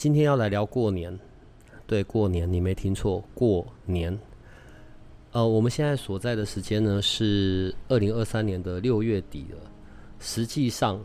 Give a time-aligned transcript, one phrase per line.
[0.00, 1.14] 今天要来聊过年，
[1.86, 4.18] 对，过年，你没听错，过年。
[5.32, 9.58] 呃，我们现在所在的时间呢是二零二三年的六月底了。
[10.18, 10.98] 实际上，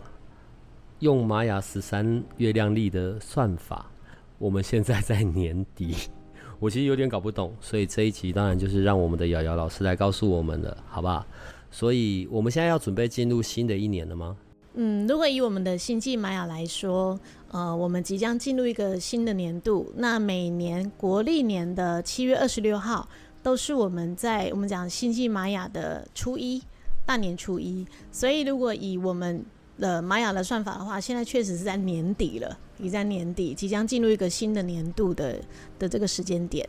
[0.99, 3.91] 用玛雅十三月亮历的算法，
[4.37, 5.93] 我们现在在年底。
[6.59, 11.27] 我其实有点搞不懂，所以这一集当然就是让我们的瑶瑶老师来告诉我们了，好不好？
[11.69, 14.37] 所以我们现在要准备进入新的一年了吗？
[14.77, 17.17] 嗯，如果以我们的星际玛雅来说，
[17.49, 19.89] 呃，我们即将进入一个新的年度。
[19.95, 23.07] 那每年国历年的七月二十六号，
[23.41, 26.61] 都是我们在我们讲星际玛雅的初一，
[27.05, 27.87] 大年初一。
[28.11, 29.45] 所以，如果以我们
[29.79, 35.39] 的玛雅的算法的话，现在确实是在年底了，已在年底，即将进入一个新的年度的
[35.79, 36.67] 的这个时间点。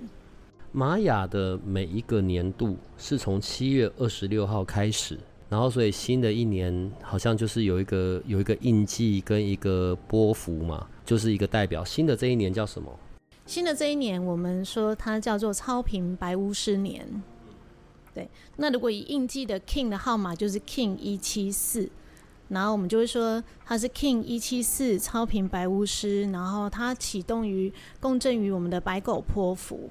[0.70, 5.18] 玛雅的每一个年度是从七月二十六号开始。
[5.48, 11.84] 然后，所以新的一年好像就是有一个有一个印记跟一个波幅嘛，就是一个代表。
[11.84, 12.92] 新的这一年叫什么？
[13.46, 17.22] 新的这一年，我们说它叫做超频白巫师年。
[18.12, 21.88] 对，那如果以印记的 King 的号码就是 King 一七四，
[22.48, 29.90] 然后我们就会说它是 King 一七四超频白巫师，然后它启动于共振于我们的白狗波符。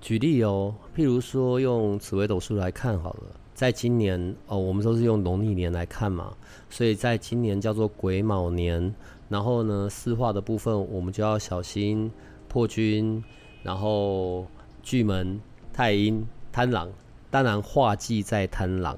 [0.00, 3.39] 举例哦，譬如说用紫微斗数来看好了。
[3.60, 6.34] 在今年哦，我们都是用农历年来看嘛，
[6.70, 8.94] 所以在今年叫做癸卯年。
[9.28, 12.10] 然后呢，四化的部分我们就要小心
[12.48, 13.22] 破军，
[13.62, 14.46] 然后
[14.82, 15.38] 巨门、
[15.74, 16.88] 太阴、贪狼。
[17.30, 18.96] 当然化忌在贪狼，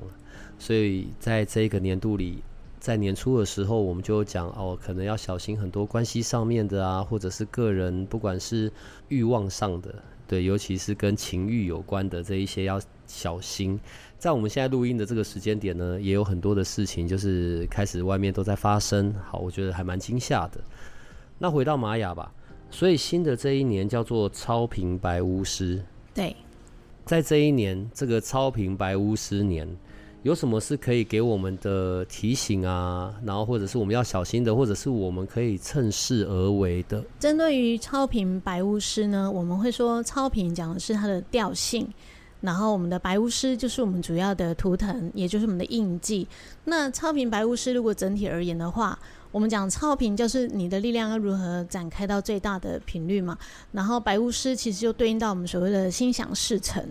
[0.60, 2.40] 所以在这个年度里，
[2.78, 8.72] 在年初的时候，我们就讲哦，可能要小心很多关系上面的啊，或者是个人，不管是
[9.08, 9.92] 欲望上的，
[10.28, 13.80] 对，尤其是跟情欲有关的这一些要小心。
[14.22, 19.12] 在我们现在录音的这个时间点呢，也有很多的事情，就是开始外面都在发生。
[19.28, 20.60] 好，我觉得还蛮惊吓的。
[21.38, 22.32] 那回到玛雅吧，
[22.70, 25.84] 所以新的这一年叫做超频白巫师。
[26.14, 26.36] 对，
[27.04, 29.68] 在这一年这个超频白巫师年，
[30.22, 33.12] 有什么是可以给我们的提醒啊？
[33.24, 37.04] 然后或者是我们要小心的，或者是我们可以趁势而为的？
[37.18, 41.88] 针对于超频白巫师呢，我们会说超频讲的是它的调性。
[42.42, 46.28] 然后我们的白巫师就是我们主要的图腾，也就是我们的印记。
[46.64, 48.98] 那超频白巫师如果整体而言的话，
[49.30, 53.38] 我们讲超频就是你的力量要如何展开到最大的频率嘛。
[53.70, 56.84] 然后白巫师其实就对应到我们所谓的心想事成。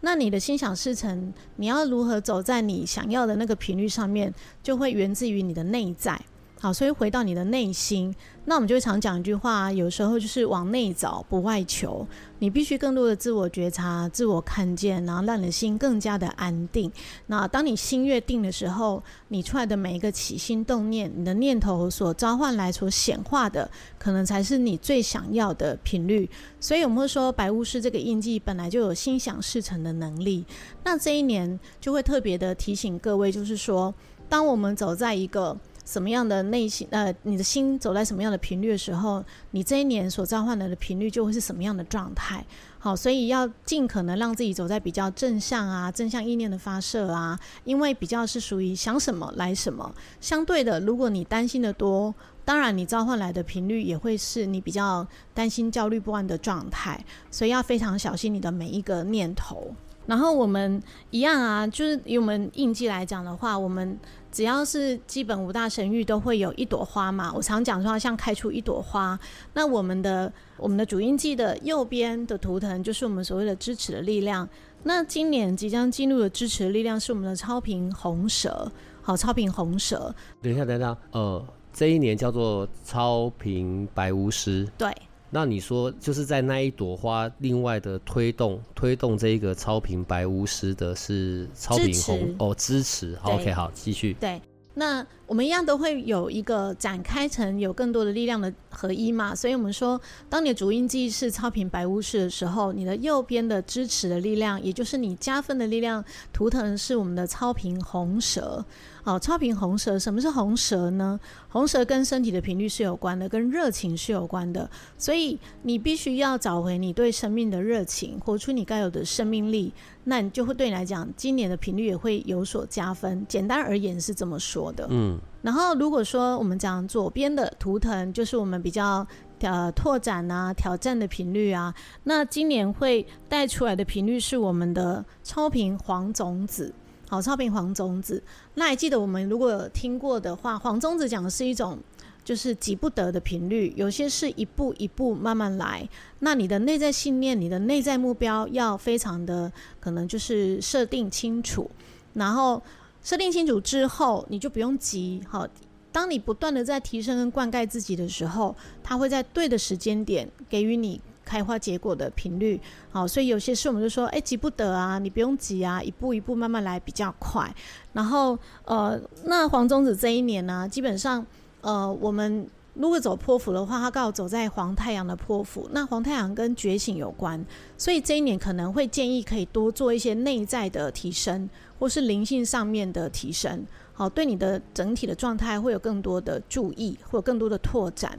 [0.00, 6.20] 那你的心想事成，你要如何走在你想要的那个频率上面，就会源自于你的内在。
[6.64, 8.14] 好，所以回到你的内心，
[8.46, 12.08] 那我们就常讲一句话，有时候就是往内找，不外求。
[12.38, 16.90] 你必须更多的自我觉察、自我看见，然后让你的心更加的安定。
[17.26, 26.26] 那当你心越定的时候，你出来的每一个起心动念，你的念头所召唤来、所显化的，可能才是你最想要的频率。
[26.58, 30.46] 所以我们会说，白巫师这个印记本来就有心想事成的能力。
[30.82, 33.94] 那这一年就会特别的提醒各位，就是说，
[34.30, 36.86] 当我们走在一个什么样的内心？
[36.90, 42.44] 呃，你的心走在什么样的频率的时候，你这一年所召唤来的频率就会是什么样的状态？
[42.78, 49.94] 好，所以要尽可能让自己走在比较正向啊、正向意念的发射啊，因为比较是属于想什么来什么。
[50.20, 52.14] 相对的，如果你担心的多，
[52.44, 57.02] 当然你召唤来的频率也会是你比较担心、焦虑不安的状态。
[57.30, 59.74] 所以要非常小心你的每一个念头。
[60.06, 63.98] 然后我们一样啊，就是以我们印记来讲的话，我们。
[64.34, 69.16] 只要是基本五大神域都会有一朵花嘛，我常讲说像开出一朵花。
[69.52, 74.48] 那我们的我们的主印记的右边的图腾就是我们所谓的支持的力量。
[74.82, 78.68] 那今年即将进入的支持的力量是我们的超频红蛇，
[79.02, 80.12] 好，超频红蛇。
[80.42, 84.68] 等一下，等一下，呃，这一年叫做超频白巫师。
[84.76, 84.92] 对。
[85.34, 93.16] 那你说，就是在那一朵花，另外的推动推动这一个超频白巫师的是超频红哦，支持。
[93.20, 94.14] 好，OK，好，继续。
[94.20, 94.40] 对，
[94.74, 100.00] 那我们一样都会有一个展开成有更多的力量的合一嘛，所以我们说，
[100.30, 108.64] 当你的主音记是超频白巫师的时候，你的右边的支持的力量，也就是你加分的力量图腾是我们的超频红蛇。
[109.06, 111.20] 好，超频红蛇，什么是红蛇呢？
[111.50, 114.66] 红蛇跟身体的频率是有关的，跟热情是有关的，
[114.96, 119.70] 所以你必须要找回你对生命的热情，活出你该有的生命力，
[120.04, 123.26] 那你就会对你来讲，今年的频率也会有所加分。
[123.28, 124.86] 简单而言是这么说的。
[124.88, 129.06] 嗯，然后如果说我们讲左边的图腾，就是我们比较
[129.40, 131.74] 呃拓展啊、挑战的频率啊，
[132.04, 136.72] 那今年会带出来的频率是我们的超频黄种子。
[137.14, 138.20] 好，超频黄种子，
[138.54, 141.78] 那还记得我们如果有听过的话，黄种子讲的是一种
[142.24, 145.88] 就是急不得的频率，有些是一步一步慢慢来。
[146.18, 151.70] 那你的内在信念、你的内在目标要非常的可能就是设定清楚，
[152.14, 152.60] 然后
[153.00, 155.22] 设定清楚之后，你就不用急。
[155.28, 155.46] 好，
[155.92, 161.00] 当你不断的在提升跟灌溉自己的时候，它会在对的时间点给予你。
[161.24, 162.60] 开花结果的频率，
[162.90, 167.52] 好，所以有些事我们就说，哎，急不得啊，你不用急啊，一步一步慢慢来比较快。
[167.92, 171.24] 然后，呃，那黄种子这一年呢，基本上，
[171.62, 177.44] 呃，我们如果走波符的话，它刚好走在黄太阳的波符，那黄太阳跟觉醒有关，
[177.78, 181.48] 所以这一年可能会建议可以多做一些内在的提升，
[181.78, 183.64] 或是灵性上面的提升，
[183.96, 188.18] 好，对你的整体的状态会有更多的注意，或更多的拓展。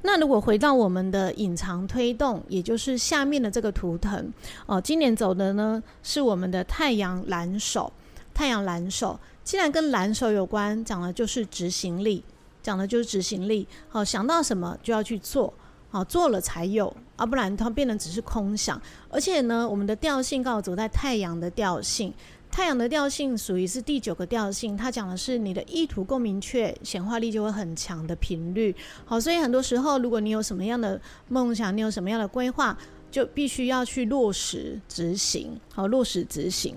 [0.00, 4.32] 那如果回到我们的隐藏推动，也就是下面的这个图腾
[4.64, 7.92] 哦，今年走的呢是我们的太阳蓝手。
[8.32, 12.24] 太阳蓝手既然跟蓝手有关，讲的就是执行力，
[12.62, 13.68] 讲的就是执行力。
[13.90, 15.52] 好，想到什么就要去做，
[15.90, 18.80] 好，做了才有，啊，不然它变成只是空想。
[19.10, 22.14] 而且呢，我们的调性刚好走在太阳的调性。
[22.50, 28.74] 太阳的调性属于是第九个调性，它讲的是你的意图够明确，显化力就会很强的频率。
[29.04, 32.76] 好，所以很多时候，如果你有什么样的梦想，你有什么样的规划，
[33.10, 35.58] 就必须要去落实执行。
[35.72, 36.74] 好，落实执行。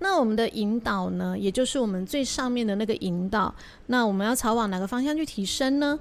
[0.00, 3.54] 那我们的引导呢，也就是我们最上面的那个引导，
[3.86, 5.98] 那我们要朝往哪个方向去提升呢？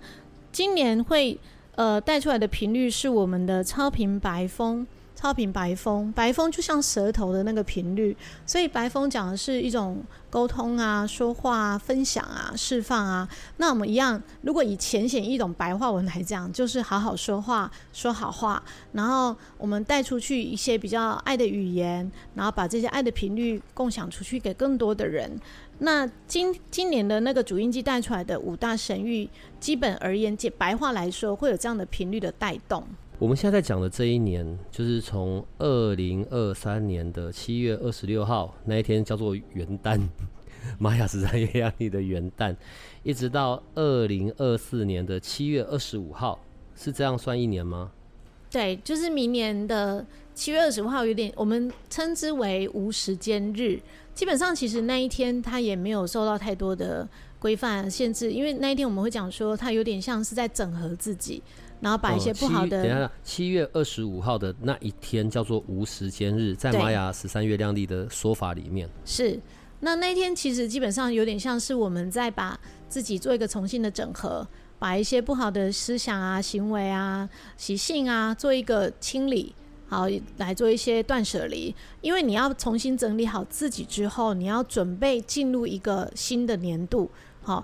[0.51, 1.39] 今年会
[1.75, 4.85] 呃带出来的频率是我们的超频白风。
[5.15, 8.15] 超频白风，白风就像舌头的那个频率，
[8.45, 13.27] 所以白风讲的是一种沟通啊、说话啊、分享啊、释放啊。
[13.57, 25.39] 那我们一样，如果以浅显易懂白话文来讲，就是好好说话，说好话，然后我们带出去一些比较爱的语言，然后把这些爱的频率共享出去给更多的人。
[25.79, 29.27] 那今今年的那个主音机带出来的五大神域，
[29.59, 32.85] 基本而言，解白话来说，会有这样的频率的带动。
[33.17, 39.99] 我们现在在讲的这一年，就是从二零二三年的七月二十六号那一天叫做元旦，
[40.77, 42.53] 玛雅十三月亮历的元旦，
[43.03, 46.37] 一直到二零二四年的七月二十五号，
[46.75, 47.89] 是这样算一年吗？
[48.51, 53.79] 对，就是明年的七月二十五号，有点我们称之为无时间日。
[54.13, 57.07] 基本上，其实那一天它也没有受到太多的
[57.39, 61.41] 规范限制，因为那一天我们会讲说，它有点像是在整合自己。
[61.81, 69.39] 然后把一些不好的，哦、等一下，七月二十五号的那一天叫做无时间日，在玛雅十三月亮历的说法里面是。
[69.81, 72.57] 那那一天其实基本上有点像是我们在把
[72.87, 74.47] 自己做一个重新的整合，
[74.79, 79.53] 把一些不好的思想啊、行为啊、习性啊做一个清理，
[79.87, 80.07] 好
[80.37, 81.75] 来做一些断舍离。
[82.01, 87.11] 因为你要重新整理好自己之后，你要准备进入一个新的年度，
[87.41, 87.63] 好。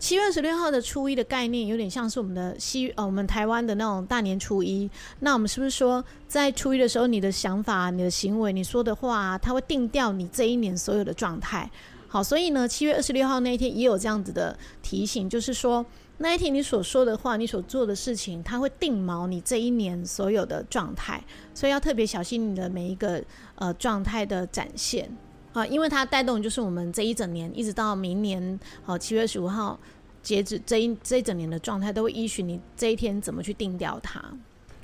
[0.00, 4.90] 七月二十六号的初一的概念有点像是我们的西呃，我们台湾的那种大年初一。
[5.18, 11.70] 那我们是不是说，在初一的时候，你的想法、你的行为、你说的话，它会定调你这一年所有的状态？
[12.08, 15.84] 好，所以呢，七月二十六号那一天也有这样子的提醒，就是说
[16.16, 21.22] 那一天你所说的话、你所做的事情，它会定锚你这一年所有的状态，
[21.52, 23.22] 所以要特别小心你的每一个
[23.56, 25.14] 呃状态的展现。
[25.52, 29.78] 啊，因为它带动就是我们这一整年，一直到明年，好七月十五号
[30.22, 34.22] 截止这一这一整年的状态，都会依循你这一天怎么去定掉它。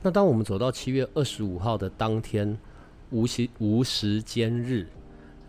[0.03, 2.59] 那当我们走到七月二十五号的当天，
[3.11, 4.87] 无时无时间日，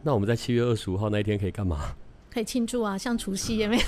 [0.04, 1.96] 那我们在七月二十五号那一天可以干嘛？
[2.38, 3.84] 可以庆祝啊，像除夕也没有，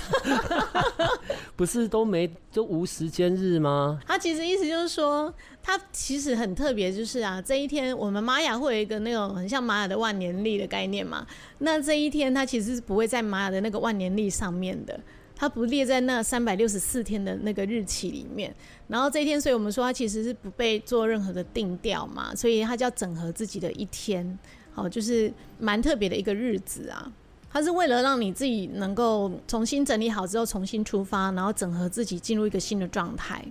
[1.54, 4.00] 不是都没都无时间日吗？
[4.04, 11.24] 他其实意思就是说，他其实很特别，就是啊，这一天我们玛雅会有一个那种很像玛雅的万年历的概念嘛。
[11.58, 14.98] 那这一天它其实是不会在玛雅的那个万年历上面的，
[15.36, 18.52] 它不列在那三百六十四天的那个日期里面。
[18.88, 24.36] 然后这一天，所以我们说它其实是不被做任何的定调嘛，所以它叫整合自己的一天，
[24.72, 27.12] 好，就是蛮特别的一个日子啊。
[27.52, 33.44] 它是为了让你自己能够重新整理好之后重新出发，然后整合自己进入一个新的状态。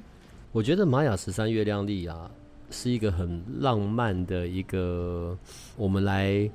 [0.53, 2.31] 我觉得玛雅十三月亮历啊，
[2.71, 5.37] 是一个很浪漫的一个，
[5.75, 6.49] 我们来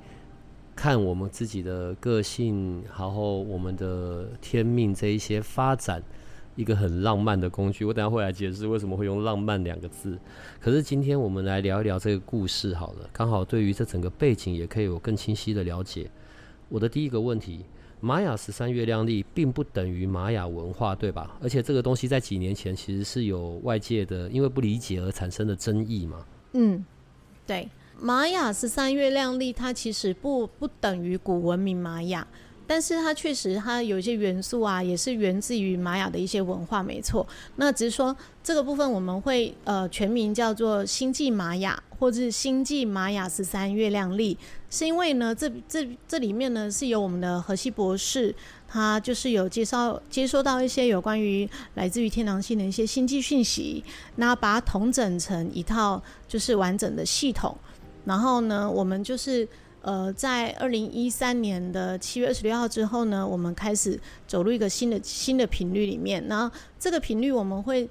[0.75, 6.03] 看我们自己的个性，然后我们的天命这一些发展。
[6.57, 10.17] 一个很浪漫的工具，我等下会来解释为什么会用“浪漫”两个字。
[10.61, 16.09] 可是今天我们来聊一聊这个故事好了，刚好对于这整个背景也可以有更清晰的了解。
[16.69, 17.65] 我的第一个问题：
[18.01, 21.39] 玛雅十三月亮历并不等于玛雅文化，对吧？
[21.43, 26.27] 而且这个东西在几年前其实是有外界的因为不理解而产生的争议嘛？
[26.53, 26.85] 嗯，
[27.47, 27.69] 对，
[27.99, 32.27] 玛雅十三月亮历它其实不不等于古文明玛雅。
[32.67, 37.27] 但是它确实，它有一些元素啊，也是源自于玛雅的一些文化，没错。
[37.57, 44.37] 那只是说这个部分我们会呃全名叫做星际玛雅，或者是星际玛雅十三月亮历，
[44.71, 48.35] 是因为呢，这这这里面呢是由我们的荷西博士，
[48.67, 53.85] 他就是有介绍接收到一些有关于来自于天狼星的一些星际讯息，
[54.17, 57.57] 那把它统整成一套就是完整的系统，
[58.05, 59.47] 然后呢，我们就是。
[59.85, 66.27] 呃，在二零一三年的七月二十六号之后呢，我们开始走入一个新的新的频率里面。
[66.27, 67.87] 那这个频率我们会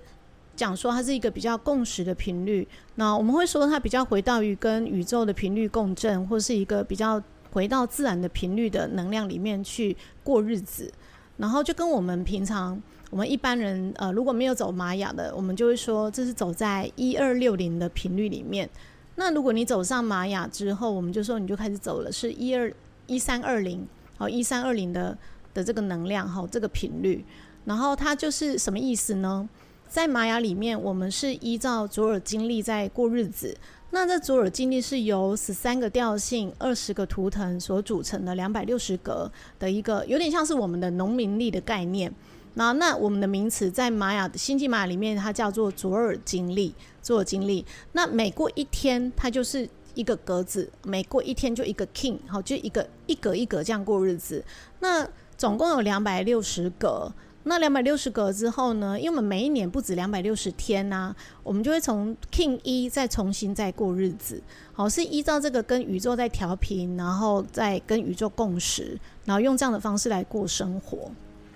[0.55, 2.67] 讲说它是一个比较共识的频率。
[2.95, 7.21] 那我们会说它比较回到于跟宇宙的频率共振，或是一个比较
[7.51, 10.91] 回到自然的频率的能量里面去过日子。
[11.37, 12.81] 然后就跟我们平常
[13.11, 18.67] 我们一般人呃如果没有走玛雅的，我们就会说这是走在一二六零的频率里面。
[19.15, 22.73] 那如果你走上玛雅之后，我们就说你就开始走了，是一二
[23.07, 25.17] 一三二零，好一三二零的
[25.53, 27.23] 的这个能量，好这个频率，
[27.65, 29.47] 然后它就是什么意思呢？
[29.87, 33.55] 在玛雅里面，我们是依照卓尔经历在过日子。
[33.91, 42.11] 那这卓尔经历是由十三个调性、二十个图腾所组成的两百六十格的一个，有点像是我们的农民历的概念。
[42.55, 47.65] 那那我们的名词在玛雅的星际玛雅里面，它叫做左耳经历，左耳经历。
[47.93, 54.43] 那每过一天，它就是一个格子；每过一天就一个 king，好，就一个一格一格这样过日子。
[54.79, 55.07] 那
[55.37, 57.11] 总共有两百六十格。
[57.45, 58.97] 那两百六十格之后呢？
[58.97, 64.41] 因为我们每一年不止两百六十天呐、啊，我们就会从 king 一再重新再过日子。
[64.71, 71.11] 好，是依照这个跟宇宙在调频，然后再跟宇宙共识，然后用这样的方式来过生活。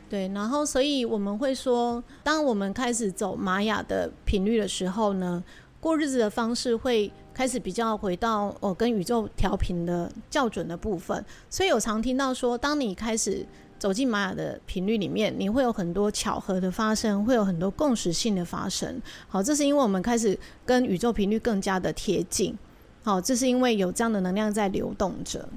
[0.10, 5.44] 对，然后所以我们会说，当我们开始走玛雅的频率的时候呢，
[5.82, 11.24] 过日子的方式会开始比较回到哦跟宇宙调频的校准的部分。
[11.50, 13.46] 所以有常听到说，当你开始
[13.78, 19.02] 走进玛雅的频率里面，你会有很多巧合的发生，会有很多共识性的发生。
[19.28, 22.58] 好，这是因为我们开始跟宇宙频率更加的贴近。
[23.04, 25.48] 好，这是因为有这样的能量在流动着。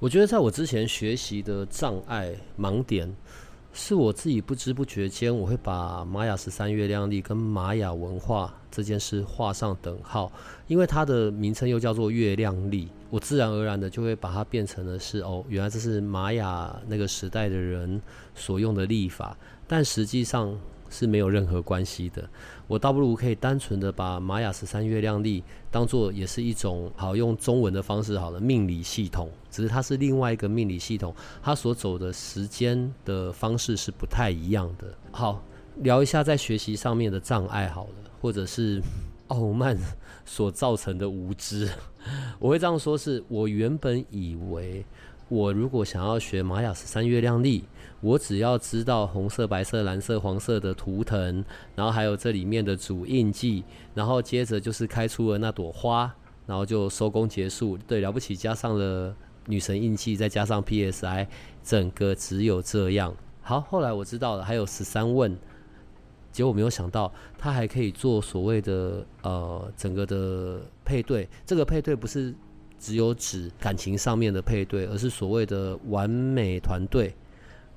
[0.00, 3.14] 我觉得在我之前学习的障碍盲点。
[3.74, 10.32] 是我自己不知不觉间，我会把玛雅十三月亮历跟玛雅文化这件事画上等号，
[10.68, 18.00] 因为它的名称又叫做月亮历，我自然而然的就会把它变成了是哦，原来这是玛雅那个时代的人
[18.34, 20.58] 所用的历法，但实际上。
[20.94, 22.22] 是没有任何关系的。
[22.68, 34.86] 我倒不如可以单纯的把玛雅十三月亮历当做也是一种好用中文的方式好了，命理系统，只是它是另外一个命理系统，它所走的时间的方式是不太一样的。
[35.10, 35.42] 好，
[35.78, 38.80] 聊一下在学习上面的障碍好了，或者是
[39.26, 39.76] 傲慢
[40.24, 41.68] 所造成的无知。
[42.38, 44.86] 我会这样说是，是我原本以为。
[45.28, 47.64] 我如果想要学玛雅十三月亮历，
[48.00, 51.42] 我只要知道红色、白色、蓝色、黄色的图腾，
[51.74, 53.64] 然后还有这里面的主印记，
[53.94, 56.14] 然后接着就是开出了那朵花，
[56.46, 57.76] 然后就收工结束。
[57.86, 59.16] 对，了不起，加上了
[59.46, 61.26] 女神印记，再加上 PSI，
[61.62, 63.14] 整个只有这样。
[63.40, 65.34] 好，后来我知道了，还有十三问，
[66.30, 71.26] 结果没有想到，它还可以做所谓的呃整个的配对。
[71.46, 72.34] 这个配对不是。
[72.84, 77.14] 只有指感情上面的配对，而是所谓的完美团队，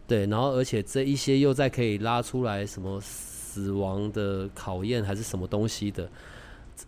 [0.05, 6.09] 对，然后而且这一些又再可以拉出来什么死亡的考验还是什么东西的，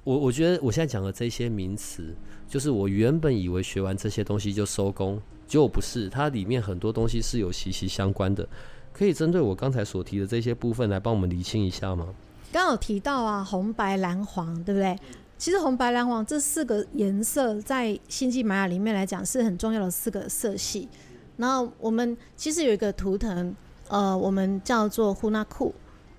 [0.03, 2.13] 我我觉得我现在讲的这些名词，
[2.45, 8.45] 就是我原本以为学完这些东西就收工，结果不是，它里面很多东西是有息息相关的，
[8.91, 12.07] 可以针对我刚才所提的这些部分来帮我们厘清一下吗？
[12.51, 14.97] 刚有提到啊，红白蓝黄，对不对？
[15.39, 20.89] 其实红白蓝黄这四个颜色在星际玛雅里面来讲是很重要的四个色系。
[21.37, 23.55] 然后我们其实有一个图腾，
[23.87, 25.73] 呃，我们叫做呼纳库。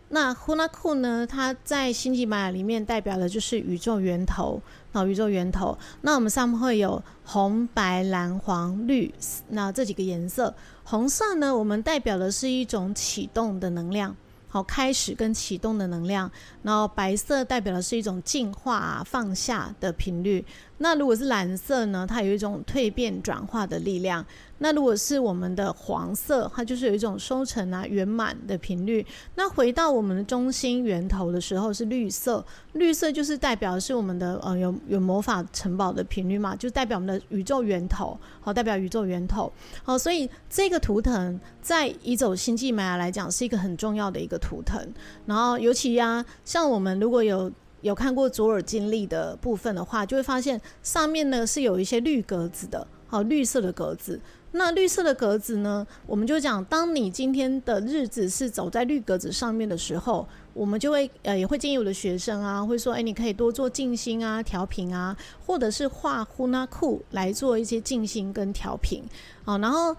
[0.09, 4.61] 那 Hunakku 呢，它在星际玛雅里面代表的就是宇宙源头，
[4.93, 5.79] 啊，宇宙源头。
[6.01, 9.15] 那我们上面会有红、白、蓝、黄、绿，
[9.51, 10.53] 那这几个颜色。
[10.83, 14.17] 红色呢，我们代表的是一种启动的能量。
[14.53, 16.29] 好，开始跟启动的能量，
[16.63, 20.45] 然后白色代表的是一种净化、放下的频率。
[20.83, 24.25] 那如果是蓝色呢，它有一种蜕变转化的力量。
[24.63, 29.05] 那如果是我们的黄色，它就是有一种收成啊、圆满的频率。
[29.35, 39.51] 那回到我们的中心源头的时候是绿色，绿色就是代表是我们的呃有有魔法城堡的频率嘛，就代表我们的宇宙源头，好，代表宇宙源头。
[39.83, 44.79] 好，所以这个图腾在移走星际玛雅来讲是一个很重要的一个图腾。
[45.27, 54.21] 然后尤其呀、像我们如果有有看过左耳经历的部分的话，就会发现上面呢是有一些绿格子的，好，绿色的格子。
[54.53, 55.87] 那绿色的格子呢？
[56.09, 69.05] 我们就讲，当你今天的日子是走在绿格子上面的时候，我们就会呃也会建议我的学生啊，会说，哎，你可以多做静心啊、调频啊，或者是画呼纳库来做一些静心跟调频
[69.45, 69.57] 啊。
[69.59, 69.97] 然后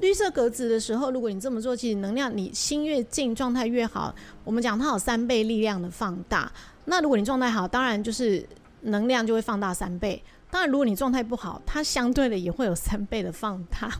[0.00, 4.14] 绿色格子的时候，如果你这么做，其实能量你心越静，状态越好。
[4.44, 6.52] 我们讲它有三倍力量的放大。
[6.86, 8.46] 那如果你状态好，当然就是
[8.82, 10.22] 能量就会放大三倍。
[10.50, 13.90] 当然，如果你状态不好，它相对的也会有三倍的放大。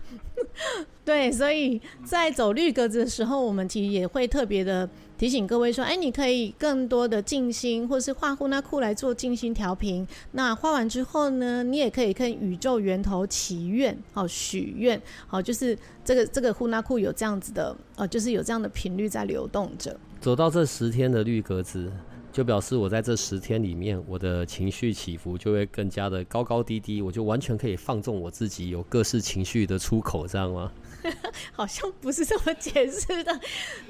[1.05, 4.89] 对，所以在走绿格子的时候，我们其实也会特别的
[5.19, 10.07] 提醒各位说：哎，你可以更多的静心，或是画呼纳库来做静心调频。
[10.31, 19.99] 那画完之后呢，你也可以跟宇宙源头祈愿，好许愿，好就是这个这个呼纳库有这样子的，呃，就是有这样的频率在流动着。
[20.21, 21.91] 走到这十天的绿格子。
[22.35, 30.73] 就表示我在这十天里面，我的情绪起伏就会更加的高高低低，我就完全可以放纵我自己，有各式情绪的出口，这样吗？
[31.55, 33.41] 好像不是这么解释的。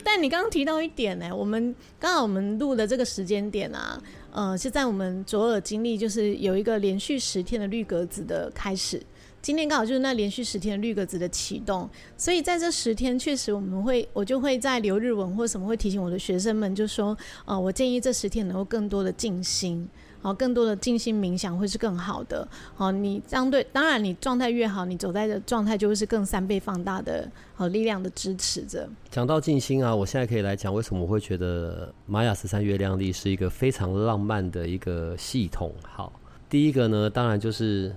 [0.02, 3.98] 但你刚刚提到一点呢，我们刚好我们录的这个时间点啊，
[4.30, 9.02] 呃，是在我们左耳经历就是有一个连续十天的绿格子的开始。
[9.44, 11.86] 今天刚好就是那连续十天绿格子的启动，
[12.16, 19.86] 所以在这十天确实我们会，我就会在留日文或什么会提醒我的学生们，就说，呃，我建议这十天能够更多的静心，
[20.22, 28.88] 好，更多的静心冥想会是更好的，好，你相对当然你状态越好，你走在的状态就会是更三倍放大的，好力量的支持着。
[29.10, 35.70] 讲到静心啊，我现在可以来讲为什么我会觉得玛雅十三月亮历是一个非常浪漫的一个系统。
[35.82, 36.10] 好，
[36.48, 37.94] 第一个呢，当然就是。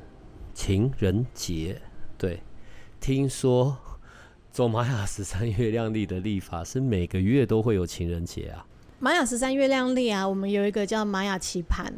[0.58, 1.80] 情人节，
[2.18, 2.42] 对，
[3.00, 3.78] 听说
[4.52, 8.66] 走玛雅十三月亮历的历法是每个月都会有情人节啊。
[8.98, 11.94] 玛雅十三月亮历啊，我们有一个叫玛雅棋盘。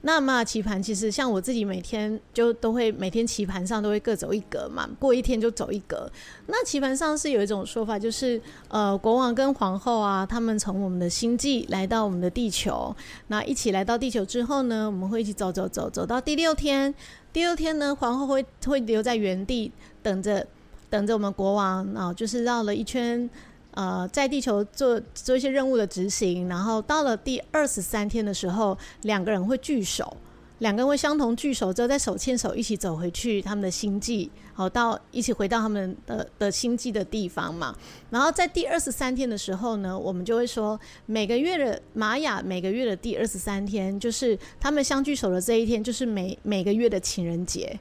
[0.00, 6.10] 那玛雅棋盘其实像我自己每天就都会每天棋盘上都会各走一格嘛，过一天就走一格。
[6.46, 16.94] 那棋盘上是有一种说法，就是呃国王跟皇后啊，他们从我们的星际来到我们的地球，那一起来到地球之后呢，我们会一起走走走走到第六天。
[17.38, 19.70] 第二天呢，皇后会会留在原地
[20.02, 20.44] 等着，
[20.90, 23.30] 等着我们国王啊，就是绕了一圈，
[23.70, 30.16] 呃，在地球做做一些任务的执行，然后到了第二十三天的时候，两个人会聚首。
[30.58, 37.76] 两个人会相同聚首之后，再手牵手一起走回去他们的星际，好到一起回到他们的的星际的地方嘛。
[38.10, 47.78] 然后在第二十三天的时候呢，我们就会说每个月的玛雅每个月的第二十三天，就是他们相聚首的这一天，就是每每个月的情人节，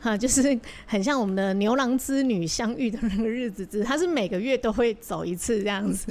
[0.00, 6.10] 哈，就是很像我们的牛郎织女相遇的那个日子，只是他是每个月都会走一次这样子。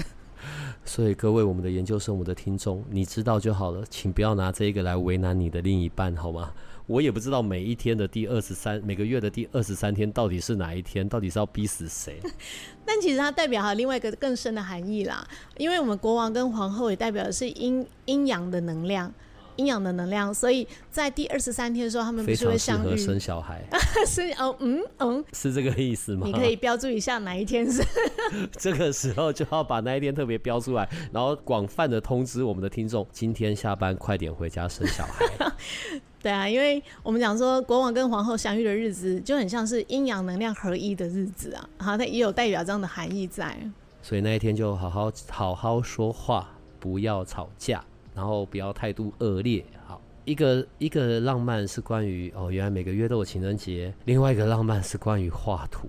[0.85, 6.53] 所以各位我们的研究生，我们的听众，你知道就好了，请不要拿这个来为难你的另一半，好吗？
[6.85, 12.19] 我也不知道每一天的第二十三，每个月的第二十三天到底是哪一天，到底是要逼死谁？
[12.85, 19.11] 但其实它代表还有另外一个更深的含义啦，因为我们国王跟皇后也代表的是阴阴阳的能量。
[19.57, 23.63] 阴阳的能量，所以在第二十三天的时候，他们不是会相遇生小孩？
[24.05, 26.25] 是哦，嗯嗯，是这个意思吗？
[26.25, 27.83] 你可以标注一下哪一天是。
[28.57, 35.25] 这个时候就要把那一天特别标出来，然后广泛的通知我们的听众，今天下班快点回家生小孩。
[36.21, 43.55] 对啊，因为我们讲说国王跟皇后相遇的日子，就很像是阴阳能量合一的日子啊，好，它也有代表这样的含义在。
[44.01, 47.83] 所以那一天就好好好好说话，不要吵架。
[48.15, 49.63] 然后不要态度恶劣。
[49.85, 53.93] 好，一个一个浪漫是关于哦，原来每个月都有情人节。
[54.05, 55.87] 另外一个浪漫是关于画图。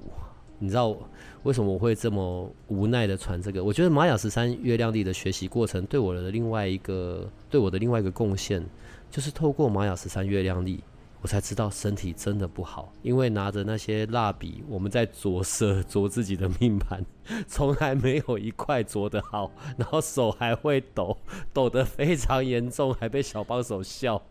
[0.59, 0.97] 你知道
[1.43, 3.62] 为什么我会这么无奈的传这个？
[3.62, 8.65] 我觉得玛雅十三月亮历的学习过程对我的另外一个对我的另外一个贡献，
[9.11, 10.83] 就是透过玛雅十三月亮历
[11.23, 17.05] 我才知道身体真的不好，因为拿着那些蜡笔，我们在着色着自己的命盘，
[17.49, 21.17] 从来没有一块着得好，然后手还会抖，
[21.53, 24.23] 抖得非常严重，还被小帮手笑。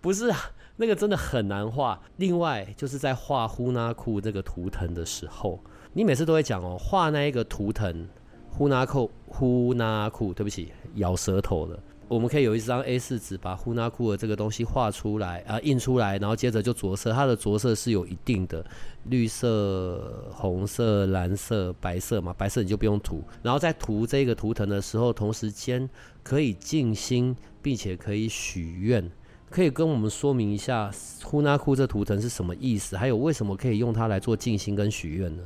[0.00, 0.38] 不是啊，
[0.76, 2.00] 那个真的很难画。
[2.16, 8.08] 另外就是在画呼那库这个图腾的时候，你每次都会讲哦，画那一个图腾
[8.48, 11.78] 呼那库呼那库，对不起，咬舌头了。
[12.10, 17.12] 我们可以有一张 A4 纸，把呼那库的这个东西画出来啊、印出来，然后接着就着色。
[17.12, 18.66] 它的着色是有一定的，
[19.04, 23.22] 绿色、红色、蓝色、白色嘛，白色你就不用涂。
[23.44, 25.88] 然后在涂这个图腾的时候，同时间
[26.24, 29.08] 可以静心，并且可以许愿。
[29.48, 30.90] 可以跟我们说明一下
[31.22, 32.96] 呼那库这图腾是什么意思？
[32.96, 35.44] 还有为什么可以用它来做静心跟许愿呢？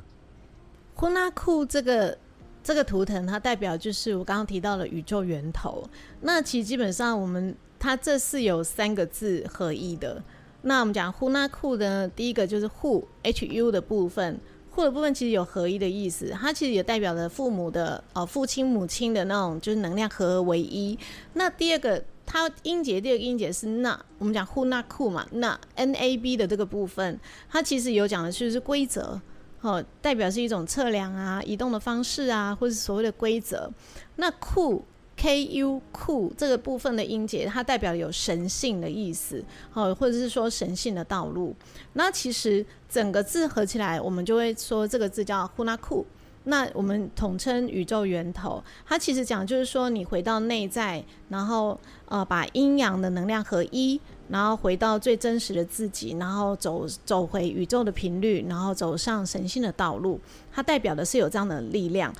[0.94, 2.16] 呼那库这个。
[2.64, 5.84] 这个图腾它代表就是我刚刚提到的宇宙源头。
[6.22, 10.20] 那其实基本上我们它这是有三个字合一的。
[10.62, 20.98] 那我们讲呼那库呢，第一个就是户 H U 的部分，户的部分其实有合一的意思，它其实也代表了父母的呃父亲母亲的那种就是能量合而为一。
[21.34, 29.20] 那第二个它音节第二个音节是那，我们讲呼那库嘛，那 N A B 的这个部分，它其实有讲的就是规则。
[29.64, 33.70] 哦，代表是一种测量啊、移动的方式啊，或是所谓的规则。
[34.16, 34.84] 那库
[35.16, 41.56] K U 库这个部分的音节，它代表有神性的意思，哦，或者是说神性的道路。
[41.94, 46.04] 那其实整个字合起来，我们就会说这个字叫呼那库。
[46.46, 53.98] 那我们统称宇宙源头，它其实讲就是说，你回到内在，然后呃，把阴阳的能量合一，
[54.28, 60.20] 然后回到最真实的自己，然后走走回宇宙的频率，然后走上神性的道路。
[60.52, 62.14] 它代表的是有这样的力量。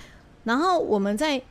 [0.45, 1.43] 然后我们在。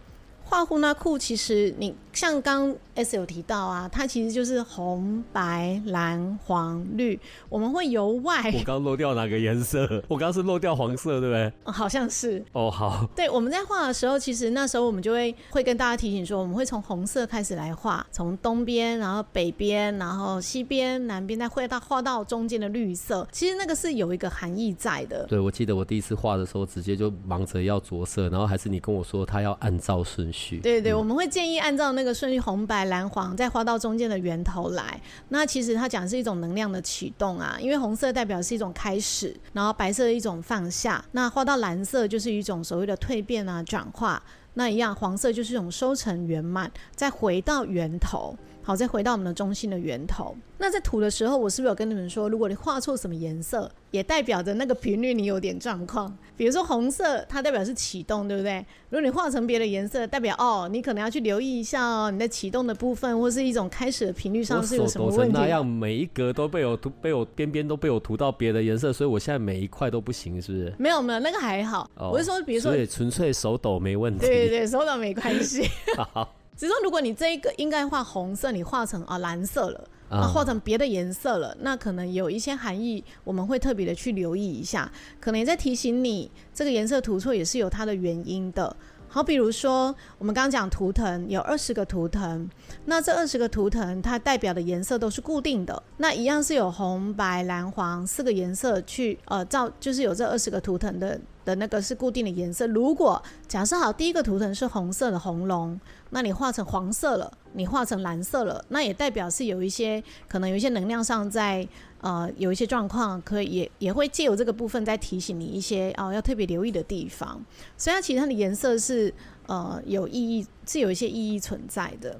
[0.46, 7.20] 画呼那库，其实你像刚 S 有提到啊，它其实就是红、白、蓝、黄、绿。
[7.50, 9.82] 我们会由外，我刚漏掉哪个颜色？
[10.08, 11.52] 我刚刚是漏掉黄色，对不对？
[11.64, 12.44] 哦，好像是。
[12.54, 13.06] 哦，好。
[13.16, 23.28] 对，我们在画的时候，其实那时候我们就会会跟大家提醒说，我们会从红色开始来画，从东边，然后北边，然后西边、南边，再画到画到中间的绿色。
[23.32, 25.26] 其实那个是有一个含义在的。
[25.28, 30.60] 对，我记得我第一次画的时候，直接就忙着要着色，然后还是你跟我说他要按照顺序。
[30.60, 35.00] 对对，我们会建议按照那这个顺序，红白蓝黄，再画到中间的源头来。
[35.30, 41.02] 那其实它讲是一种能量的启动啊，因为红色代表是一种开始，然后白色的一种放下。
[41.14, 44.22] 那画到蓝色就是一种所谓的蜕变啊、转化。
[44.56, 48.36] 那一样，黄色就是一种收成圆满，再回到源头。
[48.64, 50.36] 好，再回到我们的中心的源头。
[50.58, 56.18] 那在涂的时候，我是不是有跟你们说，如果你画错什么颜色，也代表着那个频率你有点状况。
[56.38, 58.66] 比如说红色，它代表是启动，对不对？
[58.90, 65.38] 如果你画成别的颜色，代表哦，你可能要去留意一下哦，你在启动的部分或是一种开始的频率上是有什么问题。
[65.38, 70.74] 那样，每一格都被我涂，被我边边都被我涂到别的颜色，所以我现在每一块都不行，是不是？
[70.80, 71.90] 没有没有，那个还好。
[71.96, 74.26] 哦、我是说，比如说，所以纯粹手抖没问题。
[74.26, 75.68] 对对对，手抖没关系。
[76.14, 76.34] 好。
[76.64, 88.74] 只是说，如果你这一个应该画红色，你画成啊蓝色了，啊画成别的颜色了，那可能有一些含义，我们会特别的去留意一下，可能也在提醒你，这个颜色涂错也是有它的原因的。
[89.10, 92.50] 好，比如说我们刚刚讲图腾有二十个图腾，
[92.86, 102.66] 那这二十个图腾它代表的颜色都是固定的，那一样是有红、白、蓝、黄四个颜色去呃照，就是有这二十个图腾的的那个是固定的颜色。
[102.68, 105.80] 如果假设好第一个图腾是红色的红龙，
[106.10, 111.68] 那你画成黄色了，你画成蓝色了，那也代表是有一些可能有一些能量上在。
[112.04, 117.42] 呃，有一些状况，可以也也会借由这个部分再提醒你一些哦，要特别留意的地方。
[117.78, 119.14] 所以它其实它的颜色是
[119.46, 122.20] 呃有意义，是有一些意义存在的。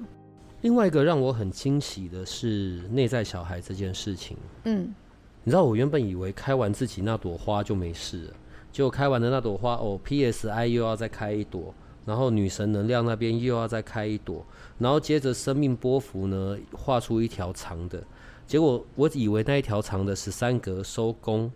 [0.62, 4.38] 另外一个让我很惊喜的是内在小孩这件事情。
[4.64, 4.94] 嗯，
[5.42, 8.34] 你知道我原本以为开完自己那朵花就没事了，
[8.74, 11.72] 结果开完的那朵花哦，PSI 又要再开一朵，
[12.04, 14.44] 然后女神能量那边又要再开一朵，
[14.78, 18.02] 然后接着生命波幅呢画出一条长的。
[18.48, 21.48] 结果我以为那一条长的十三格收工，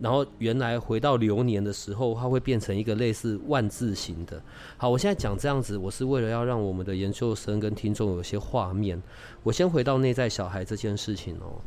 [0.00, 4.40] 然后原来回到流年的时候，它会变成一个类似万字形的。
[4.76, 9.02] 好，我现在讲这样子，我是为了要让我们的研究生跟听众有些画面。
[9.42, 11.60] 我先回到内在小孩这件事情哦。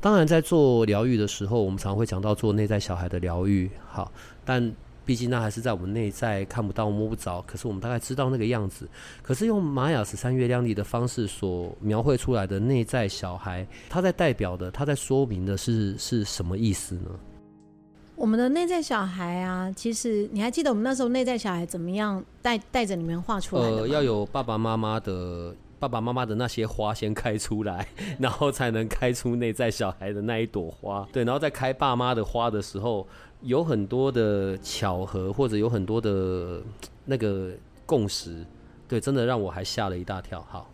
[0.00, 3.70] 当然，在做疗愈的时候，我们常会讲到做内在小孩的疗愈。
[3.88, 4.10] 好，
[4.44, 4.72] 但。
[5.06, 8.88] 毕竟那还是在我们内在看不到摸不着，可是我们大概知道那个样子。
[9.22, 17.10] 可是用玛雅十三月亮历的方式所描绘出来的内在小孩，他在代表的，他在说明的是是什么意思呢？
[18.16, 23.76] 我们的内在小孩啊，其实你还记得我们那时候内在小孩怎么样带带着你们画出来的？
[23.82, 27.86] 呃，要有爸爸妈妈的爸爸妈妈的那些花先开出来，
[28.18, 31.06] 然后才能开出内在小孩的那一朵花。
[31.12, 33.06] 对，然后在开爸妈的花的时候，
[33.42, 36.62] 有很多的巧合，或者有很多的
[37.04, 37.50] 那个
[37.84, 38.44] 共识。
[38.88, 40.40] 对，真的让我还吓了一大跳。
[40.48, 40.70] 好，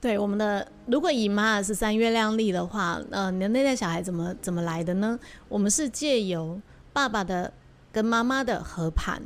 [0.00, 5.18] 对我们的，如果以妈是三月亮丽的话，呃，你的内在小孩怎么怎么来的呢？
[5.48, 6.60] 我们是借由
[6.92, 7.52] 爸爸的
[7.90, 9.20] 跟妈妈的合盘。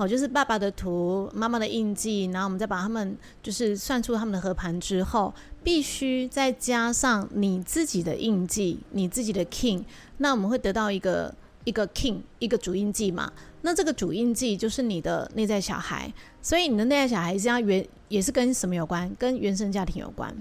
[0.00, 5.30] 哦，就是爸爸的图，妈妈的印记，然后我们再把他们就是算出他们的合盘之后，
[5.62, 9.84] 必须再加上你自己的印记，你自己的 king，
[10.16, 11.34] 那我们会得到一个
[11.64, 13.30] 一个 king，一个主印记嘛。
[13.60, 16.10] 那这个主印记就是你的内在小孩，
[16.40, 19.14] 所以你的内在小孩是要原也是跟什么有关？
[19.18, 20.34] 跟原生家庭有关。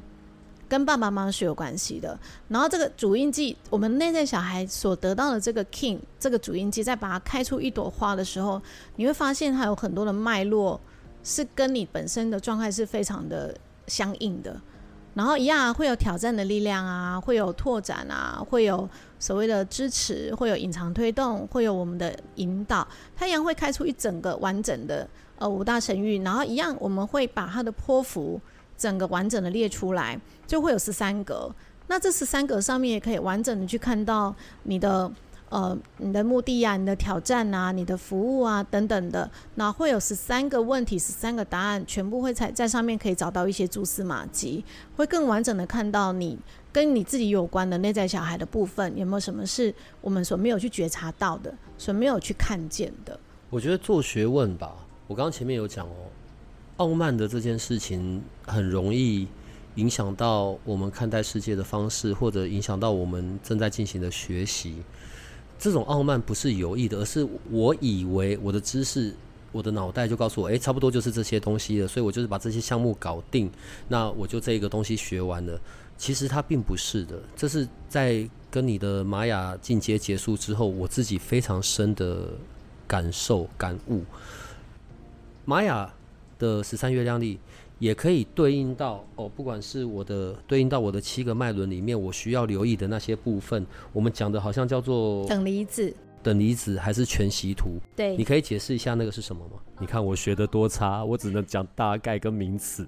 [0.69, 8.61] 跟爸爸妈妈是有关系的，然后这个主印记，我们内在小孩所得到的这个 king，这个主印记，在把它开出一朵花的时候，
[8.95, 10.79] 你会发现它有很多的脉络
[11.23, 13.53] 是跟你本身的状态是非常的
[13.87, 14.55] 相应的。
[15.15, 26.21] 然后一样啊，会有挑战的力量啊，会有拓展啊，会有所谓的支持，会有隐藏推动，会有我们的引导，太阳会开出一整个完整的呃五大神域。
[26.21, 28.39] 然后一样，我们会把它的泼幅。
[28.79, 31.53] 整个完整的列出来，就会有十三格。
[31.87, 35.11] 那这十三格上面也可以完整的去看到你的
[35.49, 39.29] 呃你的目的啊、你的挑战啊、你的服务啊等等的。
[39.55, 44.63] 那会有十三个问题、十三个答案，全部会在在上面可以找到一些蛛丝马迹，
[44.95, 46.37] 会更完整的看到你
[46.71, 53.19] 跟你自己有关的内在小孩的部分，有没有什么是我们所没有去觉察到的，所没有去看见的。
[53.49, 54.75] 我觉得做学问吧，
[55.07, 55.95] 我刚刚前面有讲哦。
[56.79, 59.27] 傲慢的这件事情很容易
[59.75, 64.77] 影响到我们看待世界的方式，或者影响到我们正在进行的学习。
[65.57, 69.13] 这种傲慢不是有意的，而是我以为我的知识，
[69.51, 73.51] 我的脑袋就告诉我，诶，差不多就是这些东西了，所以我就是把这些项目搞定，
[73.89, 75.59] 那我就这个东西学完了。
[75.97, 82.29] 其实它并不是的，这是在跟你的玛雅进阶结束之后，我自己非常深的
[82.87, 84.05] 感受感悟。
[85.43, 85.93] 玛雅。
[86.39, 87.39] 的十三月亮历
[87.77, 97.77] 也可以对应到哦，不管是我的对应到我的七个脉轮里面，我需要留意的那些部分，我们讲的好像叫做等离子，等离子还是全息图？
[97.95, 99.57] 对，你可以解释一下那个是什么吗？
[99.79, 102.87] 你看我学的多差，我只能讲大概跟名词。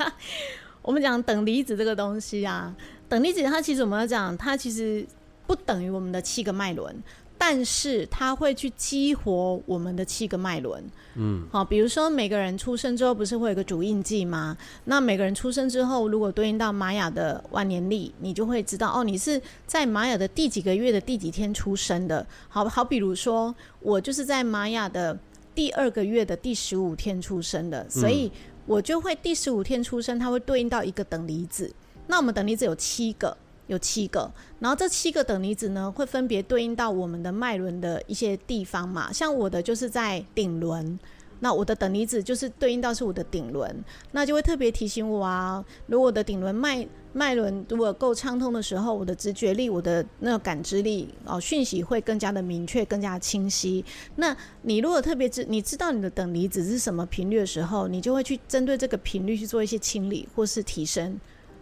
[0.80, 2.74] 我们讲等离子这个东西啊，
[3.08, 5.06] 等离子它其实我们要讲，它其实
[5.46, 6.94] 不等于我们的七个脉轮。
[7.36, 10.82] 但是它会去激活我们的七个脉轮，
[11.16, 14.56] 嗯，好，比如说每个人出生之后不是会有个主印记吗？
[14.84, 22.26] 那每个人出生之后，如果对应到玛雅的万年历，你就会知道哦，你是在玛雅的第几个月的第几天出生的。
[22.48, 25.18] 好好，比如说我就是在玛雅的
[25.54, 28.30] 第二个月的第十五天出生的，所以
[28.64, 31.70] 我就会第十五天出生，它会对应到一个等离子。
[32.06, 33.36] 那我们等离子有七个。
[33.66, 39.12] 有七个，然后这七个等离子呢，会分别对应到我们的脉轮的一些地方嘛。
[39.12, 40.98] 像我的就是在顶轮，
[41.40, 53.82] 那我的等离子就是对应到是我的顶轮，那就会特别提醒我啊，如果我的顶轮脉脉轮如果够畅通的时候，我的直觉力、我的那个感知力哦，讯息会更加的明确、更加清晰。
[54.16, 61.18] 那你如果特别知你知道你的等离子是什么频率的时候，你就会去针对这个频率去做一些清理或是提升，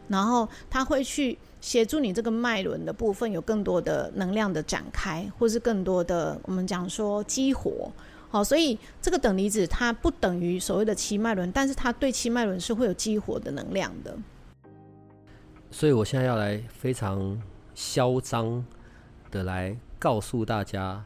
[0.08, 1.38] 然后它会去。
[1.62, 7.90] 协助你这个脉轮的部分有更多的能量的展开，或是更多的我们讲说激活，
[8.28, 14.18] 好，所以这个等离子它不等于所谓的七脉轮，但是它对七脉轮是会有激活的能量的。
[15.70, 17.40] 所以我现在要来非常
[17.76, 18.64] 嚣张
[19.30, 21.04] 的来告诉大家，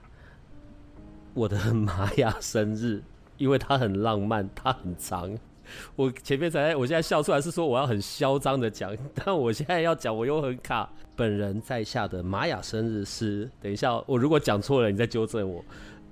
[1.34, 3.02] 我的 玛雅生日，
[3.36, 5.36] 因为它很浪漫，它很长。
[5.96, 10.90] 我前面才，我现在笑出来是说我要很嚣张的讲，但我现在要讲我又很卡。
[11.14, 15.64] 本人在下的玛雅生日是，等一下我如果讲错了，你再纠正我。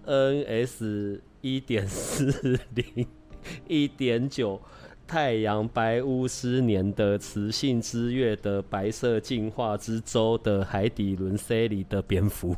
[0.07, 3.07] N S 一点四零
[3.69, 4.61] 一点九
[5.07, 12.57] 太阳白巫师年的磁性之月的白色进化之舟的海底轮 C 里的蝙蝠。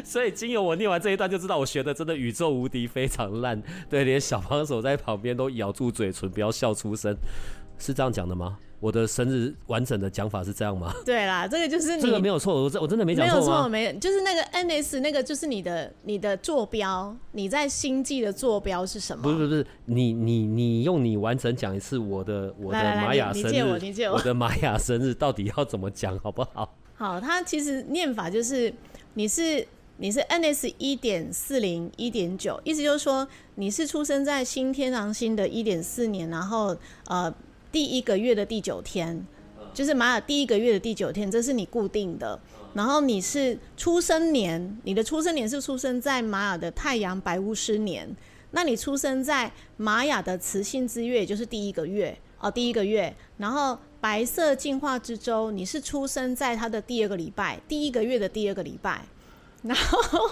[0.04, 3.62] 所以，经由我念完这一段，就知道我学的真的宇宙无敌非常烂。
[3.88, 7.16] 对，连小帮手在旁边都咬住嘴唇，不要笑出声。
[7.78, 8.58] 是这样讲的吗？
[8.78, 10.92] 我的生日完整的讲法是这样吗？
[11.04, 13.34] 对啦，这个就是你这个没有错，我真我真的没讲错？
[13.34, 19.22] 没有错，没就是那个 NS 那个就是你的你的坐标，你在星际的坐标是什么？
[19.22, 26.76] 不是不是不是，你你你用你完整讲一次我的我的玛雅生日，来来来，你借我，你借我，我的玛雅生日到底要怎么讲，好不好？
[26.96, 28.72] 好，它其实念法就是
[29.14, 29.66] 你是。
[30.02, 37.32] 你是 NS 一点四零一点九，意思就是说你是出生在新天狼星的一点四年，然后呃
[37.70, 39.26] 第一个月的第九天，
[39.74, 42.40] 就是玛雅第一个月的第九天，这是你固定的。
[42.72, 48.08] 然后你是出生年，你的出生年是出生在玛雅的太阳白巫师年，
[48.52, 53.14] 那你出生在玛雅的雌性之月，也就是第一个月哦，第一个月。
[53.36, 59.04] 然后白色进化之周，你是出生在它的第二个礼拜，第一个月的第二个礼拜。
[59.62, 60.30] 然后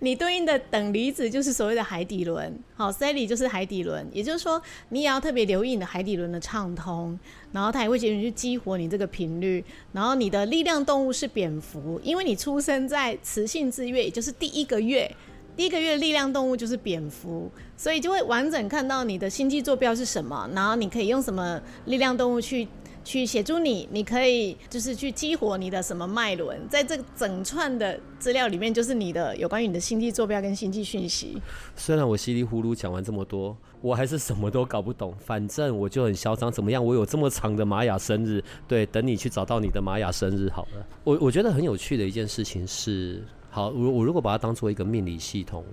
[0.00, 7.18] 你对应的等离子就是所谓的海底轮，好，Sally 就是海底轮，也就是说你也要特别留意你的海底轮的畅通，
[7.52, 9.64] 然后它也会协助去激活你这个频率。
[9.92, 15.10] 然后你的力量动物是蝙蝠，因为你出生在雌性之月，也就是第一个月，
[15.56, 22.66] 第一个月力量动物就是蝙蝠，所以就会完整看到你的星际坐标是什么，然后你可以用什么力量动物去。
[23.08, 31.40] 去协助你，你可以就是去激活你的什么脉轮，在这个整串的资料里面，就是你的有关于你的星际坐标跟星际讯息。
[31.74, 35.14] 虽然我稀里糊涂讲完这么多，我还是什么都搞不懂。
[35.24, 36.84] 反正我就很嚣张，怎么样？
[36.84, 40.86] 我有这么长的玛雅生日，对，等你去找到你的玛雅生日好了。
[41.02, 45.64] 我我觉得很有趣的一件事情是，好，我我如果把它当做一个命理系统，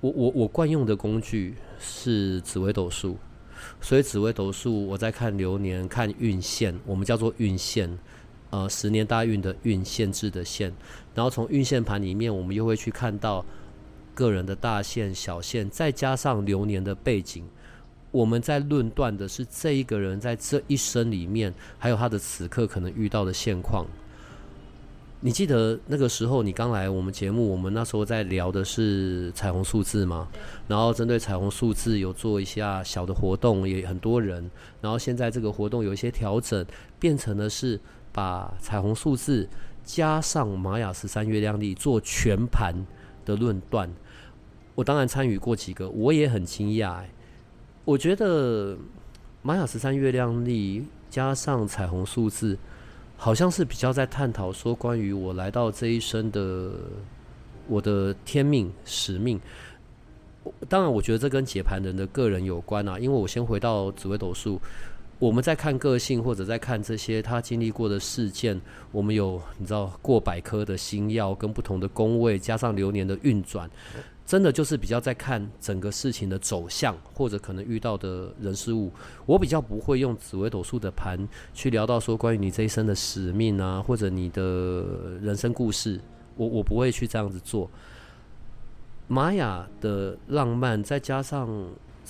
[0.00, 3.18] 我我我惯用的工具是紫微斗数。
[3.82, 7.98] 所以紫微斗数，我在看流年、看运线，我们叫做运线，
[8.50, 10.72] 呃，十年大运的运线制的线。
[11.14, 13.44] 然后从运线盘里面，我们又会去看到
[14.14, 17.44] 个人的大线、小线，再加上流年的背景，
[18.12, 23.84] 我们在论断的是这一个人在这一生里面，还有他的此刻可能遇到的现况。
[25.24, 30.28] 你记得那个时候你刚来我们节目，我们那时候在聊的是彩虹数字嘛？
[30.66, 34.50] 然后针对彩虹数字有做一下小的活动，也很多人。
[34.80, 36.66] 然后现在这个活动有一些调整，
[36.98, 37.78] 变成的是
[38.10, 39.48] 把彩虹数字
[39.84, 42.74] 加上玛雅十三月亮历做全盘
[43.24, 43.88] 的论断。
[44.74, 47.00] 我当然参与过几个，我也很惊讶。
[47.84, 48.76] 我觉得
[49.42, 52.58] 玛雅十三月亮历加上彩虹数字。
[53.22, 56.72] 好像是比较在探讨说，关于我来到这一生的
[57.68, 59.40] 我的天命使命。
[60.68, 62.98] 当然，我觉得这跟解盘人的个人有关啊。
[62.98, 64.60] 因为我先回到紫微斗数，
[65.22, 73.70] 我们在看个性或者在看这些他经历过的事件，我们有你知道过百颗的星曜跟不同的宫位，加上流年的运转。
[74.26, 78.90] 真的就是比较在看整个事情的走向，或者可能遇到的人事物。
[79.24, 81.16] 我比较不会用紫微斗数的盘
[81.54, 84.42] 去聊到说关于你这一生的使命啊，或者你的
[85.22, 86.00] 人生故事。
[86.36, 87.70] 我我不会去这样子做。
[89.06, 91.48] 玛雅的浪漫，再加上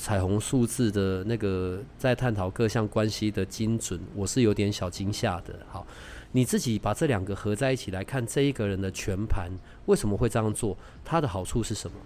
[0.02, 5.54] 彩虹数字的那个在探讨各项关系的精准，我是有点小惊吓的。
[5.70, 5.86] 好，
[6.32, 9.48] 你自己把这两个合在一起来看，这一个人的全盘
[9.86, 10.76] 为什么会这样做？
[11.04, 11.96] 它的好处是什么？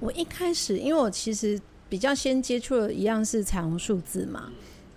[0.00, 1.60] 我一开始，因为我其实
[1.90, 4.50] 比较先接触的一样是彩虹数字嘛，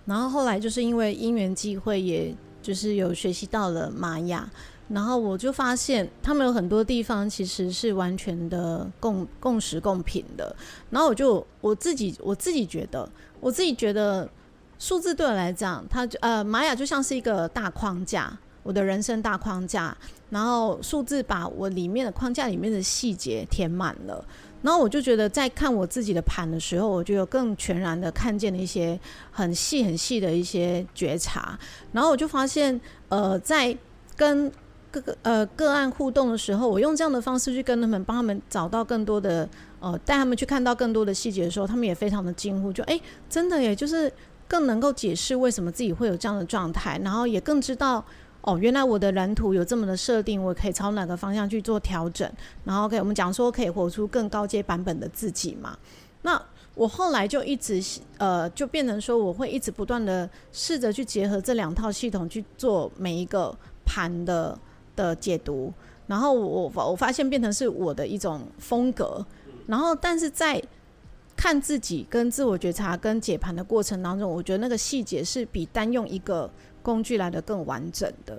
[0.06, 4.50] 然后后来就是因为因缘际会，也就是有学习到了玛雅，
[4.88, 10.54] 然后我就发现他们有很多地方其实是完全的共共识共频的，
[10.90, 13.08] 然后我就我自己我自己觉得，
[13.40, 14.28] 我自己觉得
[14.78, 19.96] 数字对我来讲，它呃玛雅就像是一个大框架，我的人生大框架，
[20.30, 24.24] 然后数字把我里面的框架里面的细节填满了。
[24.62, 28.98] 然后我就觉得，在看我自己的盘的时候，我就有更全然的看见了一些
[29.30, 31.56] 很细很细的一些觉察。
[31.92, 33.76] 然后我就发现，呃，在
[34.16, 34.50] 跟
[34.96, 39.46] 各个呃个案互动的时候，我用这样的方式去跟他们，帮他们找到更多的
[39.78, 44.10] 呃，带他们去看到更多的细节的时候，他们也非常的惊呼，就哎，真的耶，就是
[44.48, 48.02] 更能够解释为什么自己会有这样的状态，然后也更知道。
[48.42, 52.30] 哦，原来我的蓝图有这么的设定，我可以朝哪个方向去做调整，
[52.62, 55.76] 然后给我们讲说可以活出更高阶版本的自己嘛。
[56.22, 56.40] 那
[56.76, 57.82] 我后来就一直
[58.18, 63.52] 呃，就变成说我会一直不断的试着去结合这两套系统去做每一个
[63.84, 64.56] 盘的
[64.96, 65.72] 的解读，
[66.08, 69.24] 然后我我发现变成是我的一种风格，
[69.66, 70.60] 然后但是在
[71.36, 76.50] 看自己跟自我觉察跟解盘的过程当中，我觉得那个细节是比单用一个。
[76.86, 78.38] 工具来的更完整的，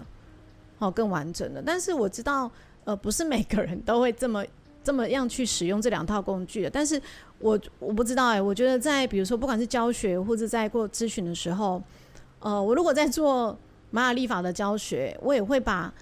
[0.80, 1.62] 好，更完整的。
[1.62, 2.50] 但是我知道，
[2.86, 4.42] 呃，不是每个人都会这么
[4.82, 6.70] 这么样去使用这两套工具的。
[6.70, 6.98] 但是
[7.40, 11.84] 我我不知道哎、我觉得在比如说不管是教学或者在过咨询的时候，
[12.40, 13.60] 呃，我如果在做
[13.92, 15.94] 玛雅历法的教学，我也会把。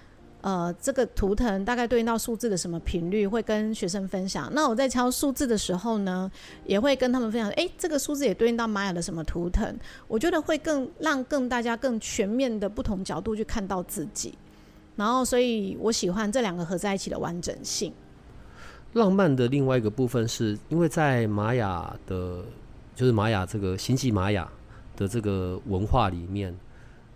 [0.46, 4.48] 呃，这个图腾大概对应到数字的什么频率，会跟学生分享。
[4.54, 6.30] 那我在敲数字的时候呢，
[6.64, 7.50] 也会跟他们分享。
[7.50, 9.76] 诶，这个数字也对应到玛雅的什么图腾？
[10.06, 14.38] 我觉得会更让更大家更全面的不同角度去看到自己。
[14.94, 17.92] 然后，所以我喜欢这两个合在一起的完整性。
[18.92, 22.44] 浪漫的另外一个部分是因为在玛雅的，
[22.94, 24.48] 就是玛雅这个星际玛雅
[24.96, 26.56] 的这个文化里面，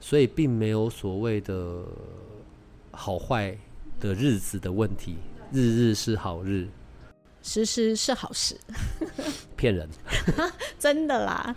[0.01, 1.85] 所以并没有所谓的
[2.93, 3.57] 好坏
[3.99, 5.17] 的日子的问题，
[5.53, 6.67] 日日是好日，
[7.43, 8.57] 时时是好事，
[9.57, 9.89] 骗人，
[10.79, 11.55] 真的啦。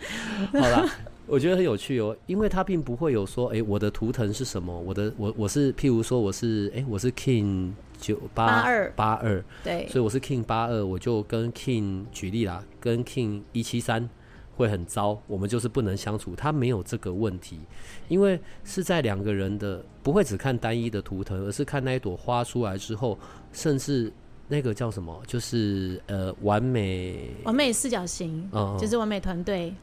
[0.53, 0.89] 好啦，
[1.25, 4.77] 我觉得很有趣哦，因为它并不会有说，哎、欸，我的图腾是什么？
[4.77, 8.91] 我的我我是譬如说我是哎、欸，我是 King 九八二。
[8.95, 14.09] 八二，对，所以我是 King 八二，我就跟 King 举例啦，跟 King 一七三
[14.56, 16.36] 会很糟，我们就是不能相处。
[16.36, 17.60] 他没有这个问题，
[18.08, 23.18] 因为是在两个人的不会只看单一的图腾，而是看那一朵花出来之后，
[23.51, 24.12] 甚至。
[24.49, 25.20] 那个叫什么？
[25.26, 29.74] 就是呃，完美完美四角形，哦，就是完美团队。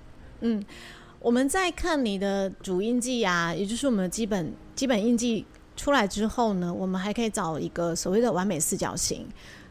[0.43, 0.63] 嗯，
[1.19, 5.45] 我们在看你的主印记啊，也就是我们的基本基本印记
[5.77, 9.27] 出来之后呢，我们还可以找一个所谓的完美四角形。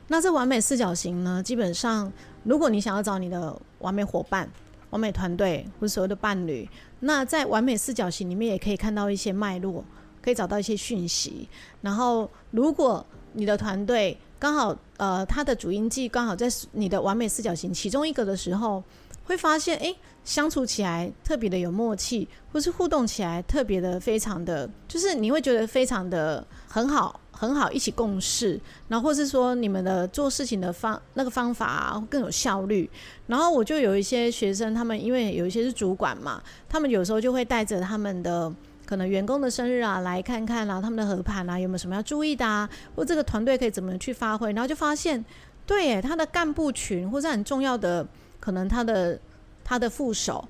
[0.08, 2.12] 那这完美四角形呢，基本上
[2.44, 4.50] 如果你想要找你的完美伙伴、
[4.92, 6.68] 完美团队或者所谓的伴侣，
[7.02, 9.84] 那在完美四角形里面也可以看到一些脉络，
[10.22, 11.48] 可以找到一些讯息。
[11.82, 18.84] 然后，如果你的团队刚好，呃，他的主音记刚好在你的完美四角形其中一个的时候，
[19.26, 28.60] 会发现，哎，相处起来特别的有默契，或是互动起来特别的非常的，就是你会觉得非常的很好，很好一起共事，
[28.90, 32.90] 然后或是说你们的做事情的方那个方法更有效率。
[33.28, 38.54] 然后我就有一些学生，他们因为有一些是主管嘛，他们有时候就会带着他们的。
[38.86, 42.68] 可能员工的生日啊，来看看啊，他们的合盘啊，有没有什么要注意的啊？
[42.96, 44.52] 或这个团队可以怎么去发挥？
[44.52, 45.24] 然后就发现，
[45.68, 48.04] 对，他的干部群或者很重要的，
[48.40, 49.20] 可能他的
[49.64, 50.44] 他的副手，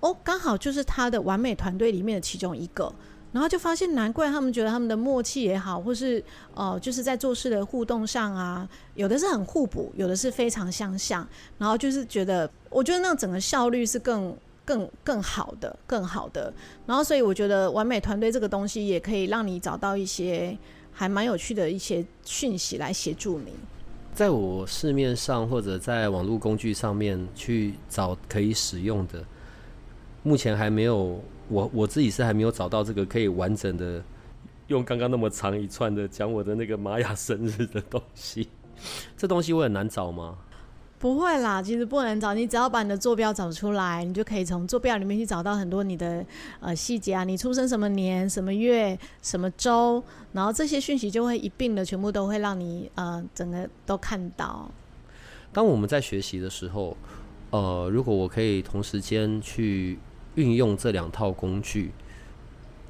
[0.00, 2.92] 哦，刚好就是他的完美团队里面的其中一个。
[3.34, 6.24] 然后就发现，难怪他们觉得他们的默契也好，或是
[6.54, 11.28] 呃，就是在做事的互动上啊，有的是很互补，有的是非常相像。
[11.58, 14.34] 然后就是觉得，我觉得那整个效率是更。
[14.66, 16.50] 更更好的，更好的，
[16.86, 20.56] 然后所以我觉得完美团队这个东西也可以让你找到一些
[20.90, 23.52] 还蛮有趣的一些讯息来协助你。
[24.14, 29.22] 在我市面上或者在网络工具上面去找可以使用的，
[30.22, 34.02] 目前还没有，我我自己是还没有找到这个可以完整的
[34.68, 38.48] 用刚刚那么长一串的讲我的那个玛雅生日的东西。
[39.16, 40.36] 这东西会很难找吗？
[40.98, 46.24] 不会啦，其实不难找，你只要把你的坐标找出来，你就可以从坐标里面去找到很多你的
[46.60, 54.70] 呃细节啊，你出生什么年、什么月、什么周，然后这些讯息就会一并的全部都会让你呃整个都看到。
[55.52, 56.96] 当我们在学习的时候，
[57.50, 59.98] 呃，如果我可以同时间去
[60.34, 61.92] 运用这两套工具，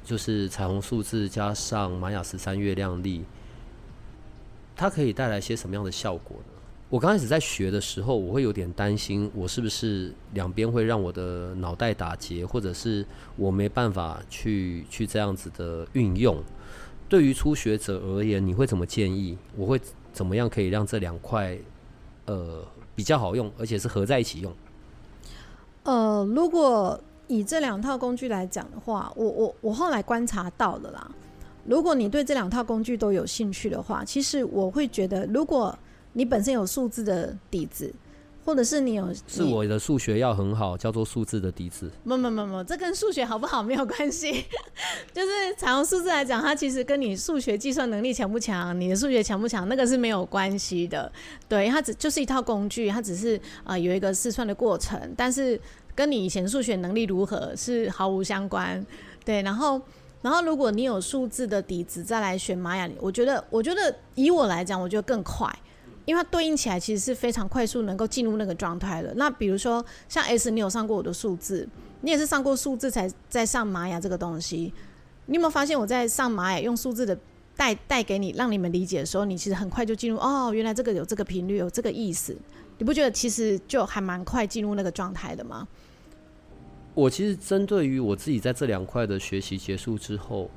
[0.03, 3.23] 就是彩虹数字加上玛雅十三月亮历，
[4.75, 6.53] 它可以带来些什么样的效果呢？
[6.87, 16.41] 我刚开始在学的时候，我会有点担心，我是不是两边会让我的脑袋打结，或者是我没办法去去这样子的运用。
[17.09, 19.35] 对于初学者而言，你会怎么建议？
[19.55, 19.81] 我会
[20.13, 21.57] 怎么样可以让这两块
[22.25, 22.63] 呃
[22.95, 24.53] 比较好用，而且是合在一起用？
[25.83, 31.11] 呃，如果以这两套工具来讲的话，我我我后来观察到了啦。
[31.65, 35.77] 如果你对这两套工具都有兴趣的话，其实我会觉得如果
[36.13, 37.91] 你本身有数字的底子，
[38.45, 41.89] 或者是你有，是我的数学要很好，叫做数字的底子。
[42.03, 44.45] 不不不不，这跟数学好不好没有关系。
[45.11, 51.11] 就是采用数字来讲，它其实跟你数学计算能力强不强，你的数学强不强，那个是没有关系的。
[51.49, 55.59] 对，它只就是一套工具，它只是啊、呃、有一个试算的过程，但是
[55.95, 58.85] 跟你以前数学能力如何是毫无相关。
[59.23, 59.81] 对，然后
[60.21, 65.51] 然后如果你有数字的底子再来选玛雅，我觉得我觉得以我来讲，我觉得更快。
[66.05, 69.11] 因为它对应起来其实是非常快速能够进入那个状态的。
[69.15, 71.67] 那比如说像 S，你有上过我的数字，
[72.01, 74.71] 你也是上过数字才在上玛雅这个东西。
[75.25, 77.17] 你有没有发现我在上玛雅用数字的
[77.57, 82.37] 带带给你，让你们理解的时候，你其实很快就进入哦，原来这个有这个频率，有这个意思。
[82.77, 85.67] 你不觉得其实就还蛮快进入那个状态的吗？
[86.93, 90.49] 我其实针对于我自己在这两块的学习结束之后。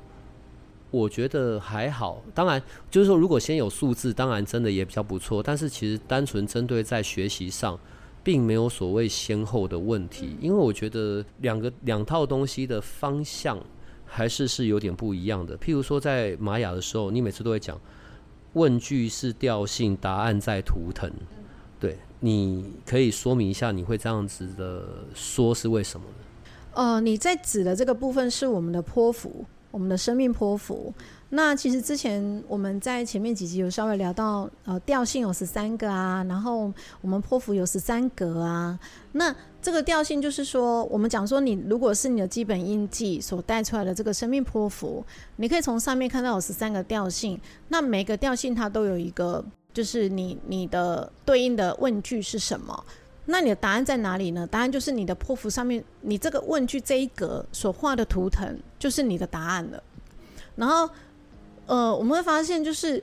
[0.91, 2.59] 我觉得还好，当然
[2.89, 5.43] 就是说，如果先有数字，当然真的也比较不错。
[5.43, 7.79] 但是其实单纯针对在学习上，
[8.23, 13.63] 并没有所谓先后的问题，因为我觉得两个两套东西的方向
[14.03, 15.55] 还是是有点不一样的。
[15.59, 17.79] 譬如说在玛雅的时候，你每次都会讲
[18.53, 21.07] 问句是调性，答案在图腾。
[21.79, 26.51] 对，你可以说明一下你会这样子的说是为什么呢？
[26.73, 29.45] 呃，你在指的这个部分是我们的波符。
[29.71, 30.91] 我们的生命波符。
[31.29, 38.79] 那其实之前我们在前面几集有稍微聊到，呃，调性有十三个啊，然后我们波符有十三格啊。
[39.11, 45.05] 那这个调性就是说，我们讲说，你如果是你的基本印记所带出来的这个生命波符，
[45.35, 47.39] 你可以从上面看到有十三个调性。
[47.67, 52.85] 那每个调性它都有一个，就是你你的对应的问句是什么？
[53.25, 54.47] 那你的答案在哪里呢？
[54.47, 59.83] 答案就是你的破符上面，你这个问句这一格所画的图腾就是你的答案了。
[60.55, 60.89] 然后。
[61.71, 62.99] 呃，我们会发现，就是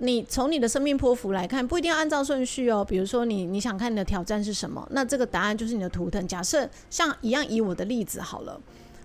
[0.00, 2.84] 你从你的生命波符来看，不一定要按照顺序哦。
[2.84, 6.28] 比如说你，你想看你的挑战是什么，那这个答案就是你的图腾。
[6.28, 8.60] 假设像一样，以我的例子好了，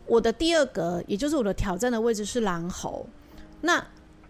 [0.05, 3.07] 我的第二格，也就是我的挑战的位置是狼猴。
[3.61, 3.81] 那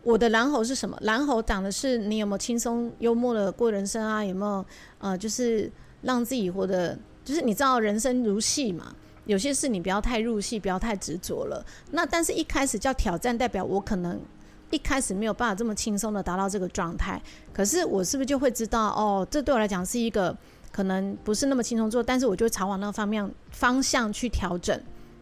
[0.03, 0.97] 我的蓝猴是什么？
[1.01, 4.23] 蓝猴讲的是你有没有轻松幽默的过人生啊？
[4.23, 4.65] 有没有
[4.99, 5.71] 呃，就是
[6.01, 8.95] 让自己活得，就是你知道人生如戏嘛。
[9.25, 11.63] 有些事你不要太入戏，不要太执着了。
[11.91, 14.19] 那但是一开始叫挑战，代表我可能。
[14.71, 17.21] 一开始没有办法这么轻松的达到这个状态，
[17.51, 19.27] 可是我是不是就会知道哦？
[19.29, 20.33] 这对我来讲是一个
[20.71, 24.81] 可能不是那么轻松做，但是我就会朝往那个方面方向去调整，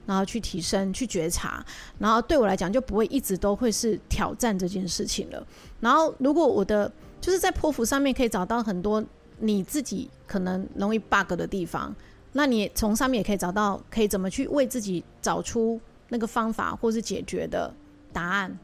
[0.09, 1.63] 然后去提升、去觉察，
[1.99, 5.45] 然后对我来讲就不会一直都会是挑战这件事情了。
[5.79, 6.91] 然后如果我的
[7.21, 9.03] 就是在波符上面可以找到很多
[9.37, 11.95] 你自己可能容易 bug 的地方，
[12.31, 17.71] 那你从上面也可以找到可以怎么去为自己找出那个方法或是解决的
[18.11, 18.57] 答案。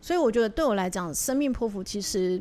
[0.00, 2.40] 所以我觉得对我来讲，生命波符其实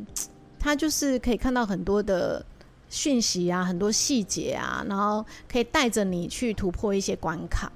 [0.59, 2.45] 它就是可以看到很多的
[2.87, 7.71] 讯息啊，很多细节啊，然后可以带着你去突破一些关卡。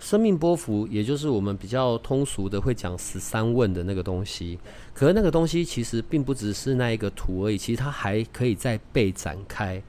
[0.00, 4.58] 生命波幅也就是我们比较通俗的会讲十三问的那个东西，
[4.94, 9.80] 可是那个东西其实并不只是那一个图而已，其实它还可以再被展开。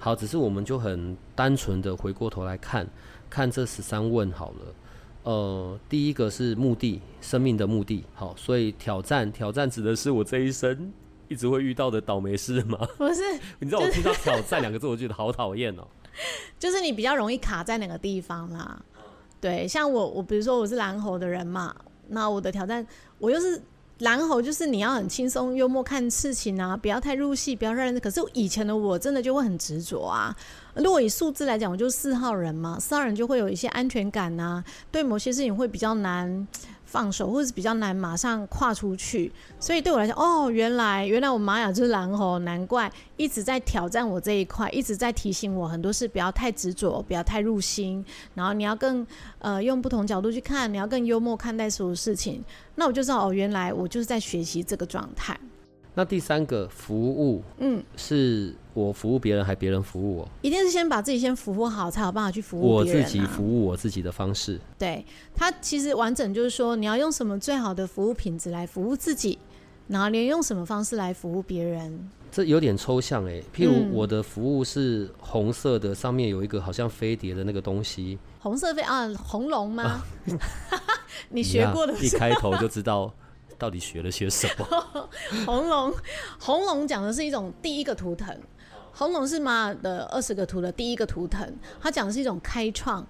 [0.00, 2.86] 好，只是我们就很单纯的回过头来看
[3.30, 4.74] 看这十三问好了。
[5.22, 8.02] 呃，第一个是目的，生命的目的。
[8.14, 10.92] 好，所以挑战，挑战指的是我这一生
[11.28, 12.78] 一直会遇到的倒霉事吗？
[12.96, 13.22] 不是，
[13.60, 15.86] 你知道我听到“挑战”两个字，我觉得好讨厌哦。
[16.58, 18.82] 就是你比较容易卡在哪个地方啦？
[19.40, 21.74] 对，像我，我比如说我是蓝猴的人嘛，
[22.08, 22.86] 那我的挑战，
[23.18, 23.60] 我又是。
[24.00, 28.00] 蓝猴就是你要很轻松幽默看事情啊，不要太入戏，不要让人。
[28.00, 30.34] 可是以前的我真的就会很执着啊。
[30.74, 36.48] 如果以数字来讲，我就是四号人嘛，四号人就会有一些安全感啊，对某些事情会比较难。
[36.90, 39.30] 放手，或者是比较难马上跨出去，
[39.60, 49.06] 所以对我来讲，哦，原来原来我玛雅就是蓝猴，难怪一直在挑战我这一块，一直在提醒我很多事不要太执着，不要太入心，然后你要更
[49.38, 52.44] 呃用不同角度去看，你要更幽默看待所有事情。
[52.74, 55.38] 那我就知道哦，原来我就是在学习这个状态。
[55.94, 60.28] 那第三个服务，嗯，是我服务别人，还别人服务我？
[60.40, 63.04] 一定是先把自己先服务好，才有办法去服务别人啊。
[63.04, 69.38] 我自己服务我自己的方式，对，它其实完整就是说，你要用什么最好的服务品质来服务自己，
[69.88, 72.08] 然后你用什么方式来服务别人？
[72.30, 73.42] 这有点抽象哎。
[73.52, 79.82] 譬如我的服务是红色的，上面有一个好像飞碟的那个东西，红色飞啊，红龙吗？
[79.82, 80.06] 啊、
[81.30, 83.12] 你学过的，一开头就知道。
[83.60, 85.08] 到底学了些什么？
[85.44, 85.92] 红龙，
[86.40, 88.34] 红龙讲的是一种第一个图腾。
[88.92, 91.46] 红龙是玛雅的二十个图的第一个图腾，
[91.78, 93.06] 它讲的是一种开创、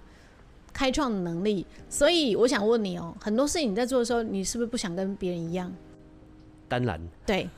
[0.72, 1.64] 开创的能力。
[1.88, 5.72] 所以我想问你哦，很多事情你在做的时候，你是不是不想跟别人一样？
[6.68, 7.00] 当然。
[7.24, 7.48] 对，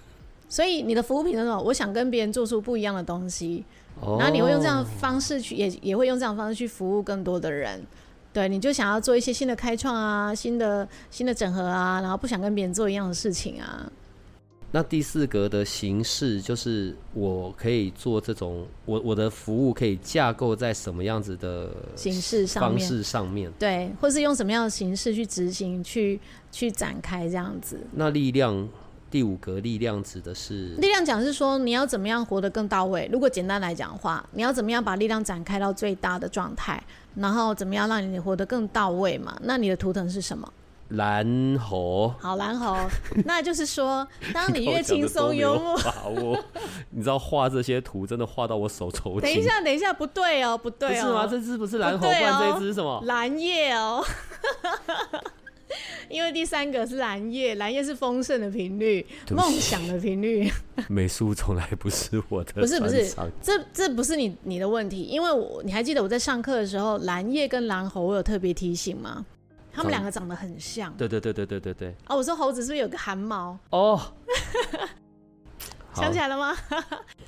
[0.48, 1.58] 所以你的服务品是什么？
[1.62, 3.64] 我想跟别人做出不一样的东西，
[4.00, 7.82] 然后你会用这样的方式去，也也会用这样的方式去服务更多的人。
[8.32, 13.90] 对，你就想要做一些新的开创啊，新的新的整合啊，然后不想跟别人做一样的事情啊。
[14.74, 22.78] 那第四格的形式就是我可以做这种，我我的服务可以架构在什么样子的形式上面？
[22.78, 26.18] 方式上面，对，或是用什么样的形式去执行、去
[26.50, 27.78] 去展开这样子。
[27.92, 28.68] 那力量。
[29.12, 33.06] 第五格力量指的是力量，讲是说你要怎么样活得更到位。
[33.12, 36.82] 如果简单来讲的话，你要怎么样把力量展开到最大的状态，
[37.16, 39.36] 然后怎么样让你活得更到位嘛？
[39.42, 40.50] 那你的图腾是什么？
[40.88, 42.08] 蓝猴。
[42.18, 42.74] 好，蓝猴，
[43.26, 46.42] 那就是说，当你越轻松幽默，把握，
[46.88, 49.20] 你知道画这些图真的画到我手抽筋。
[49.20, 51.26] 等一下，等一下，不对哦，不对哦，不是吗？
[51.26, 53.02] 这只不是蓝猴，不然这只是什么？
[53.04, 54.02] 蓝叶哦。
[56.08, 60.50] 因为第三个是蓝叶，蓝叶是丰盛的频率，梦想的频率。
[60.88, 69.24] 美术从来不是我的，不是不是，这这不是你你的问题，因为我你还记得我在上课的时候，蓝叶跟蓝猴我有特别提醒吗？
[69.74, 70.92] 他们两个长得很像。
[70.98, 71.94] 对对对对对对对。
[72.06, 73.58] 哦，我说猴子是不是有个汗毛？
[73.70, 73.98] 哦，
[75.96, 76.54] 想起来了吗？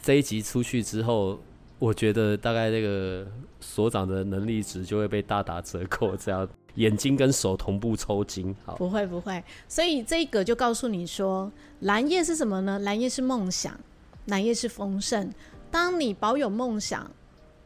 [0.02, 1.40] 这一集出去之后，
[1.78, 3.26] 我觉得大概那个
[3.60, 6.46] 所长的能力值就会被大打折扣，这样。
[6.74, 8.54] 眼睛跟手同步抽筋。
[8.64, 9.42] 好，不会不会。
[9.68, 11.50] 所以这一个就告诉你说，
[11.80, 12.78] 蓝叶是什么呢？
[12.80, 13.78] 蓝叶是梦想，
[14.26, 15.32] 蓝叶是丰盛。
[15.70, 17.10] 当你保有梦想，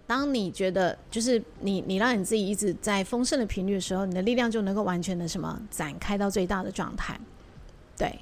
[0.06, 7.18] 当你觉得就是你你让你自己一直在丰盛的频率的时候，你的力量就能够完全的什么展开到最大的状态。
[7.96, 8.18] 对。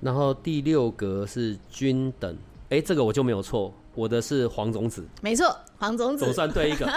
[0.00, 2.36] 然后第六格是均等，
[2.70, 3.74] 哎，这个我就没有错。
[3.94, 6.92] 我的是黄种子，没错，黄种子总算对一个。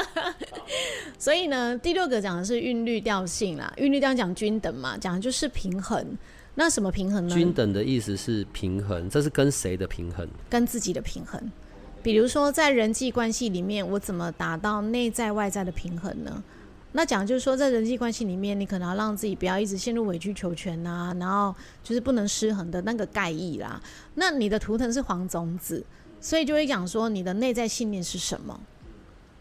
[1.18, 6.18] 所以呢，第六个讲的是韵律调性啦，韵律调讲均等嘛，讲的就是平衡。
[6.56, 7.34] 那什么平衡呢？
[7.34, 10.28] 均等的意思是平衡，这是跟谁的平衡？
[10.50, 11.40] 跟自己的平衡。
[12.04, 16.44] 比如说在人际关系里面，我怎么达到内在外在的平衡呢？
[16.94, 23.82] 那讲就是说，在人际关系里面，你可能要让自己不要一直陷入委曲求全啊，然后就是不能失衡的那个概意啦。
[24.16, 25.86] 那你的图腾是黄种子。
[26.20, 28.60] 所以就会讲说，你的内在信念是什么？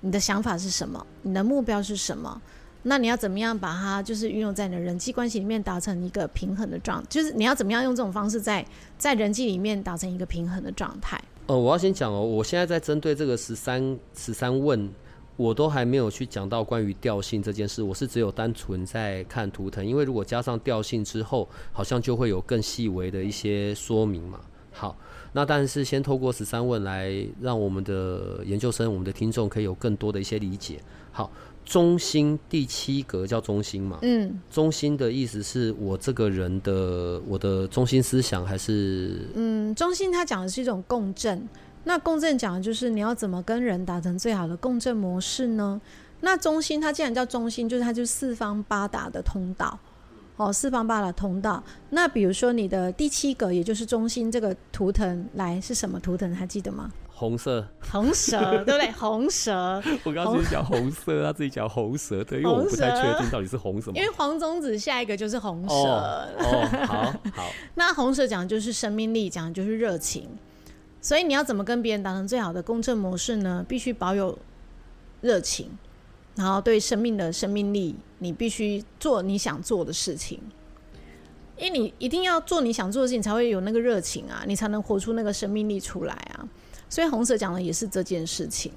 [0.00, 1.06] 你的想法是什么？
[1.22, 2.40] 你的目标是什么？
[2.82, 7.04] 那你要怎么样把它就是运用在你的人际关系里面，达成一个平衡的状？
[7.10, 8.64] 就是你要怎么样用这种方式在
[8.96, 11.22] 在人际里面达成一个平衡的状态？
[11.46, 14.88] 呃，我要先讲哦，我现在在针对这个十三十三问，
[15.36, 24.40] 我都还没有去讲到关于调性这件事，我是只有单纯在看图腾，因为如果加上调性之后，好像就会有更细微的一些说明嘛。
[24.72, 24.96] 好。
[25.32, 30.80] 那但是先透过十三问来让我们的研究生、我们的听众可以有更多的一些理解。
[31.12, 31.30] 好，
[31.64, 34.00] 中心第七格叫中心嘛？
[34.02, 39.28] 嗯，中心的意思是我这个人的我的中心思想还是？
[39.34, 41.48] 嗯，中心它讲的是一种共振。
[41.84, 45.80] 那共振讲的就是你要怎么跟人达成最好的共振模式呢？
[46.22, 49.78] 那中心它既然叫中心，就是它就是四方八达的通道。
[50.40, 51.62] 哦，四方八的通道。
[51.90, 56.34] 那比如说你的第七个，也就是中心这个图腾，来是什么图腾？
[56.34, 56.90] 还记得吗？
[57.10, 58.90] 红色，红蛇，对不对？
[58.92, 59.82] 红蛇。
[60.04, 63.98] 我刚刚自己讲红色，他自己讲红蛇，对，因为我不太确定到底是红什么。
[63.98, 65.74] 因为黄宗子下一个就是红蛇。
[65.74, 67.02] 哦，哦，好
[67.34, 67.52] 好。
[67.76, 70.26] 那红蛇讲的就是生命力，讲的就是热情。
[71.02, 73.62] 所以你要怎么跟别人达成最好的共振模式呢？
[73.68, 74.38] 必须保有
[75.20, 75.70] 热情。
[76.40, 80.40] 然后对生命的生命力，你必须做你想做的事情，
[81.58, 86.48] 因为你一定要做你想做的事情，才会有那个热情啊，你才能活出那个生命力出来啊。
[86.88, 88.72] 所以红色讲的也是这件事情。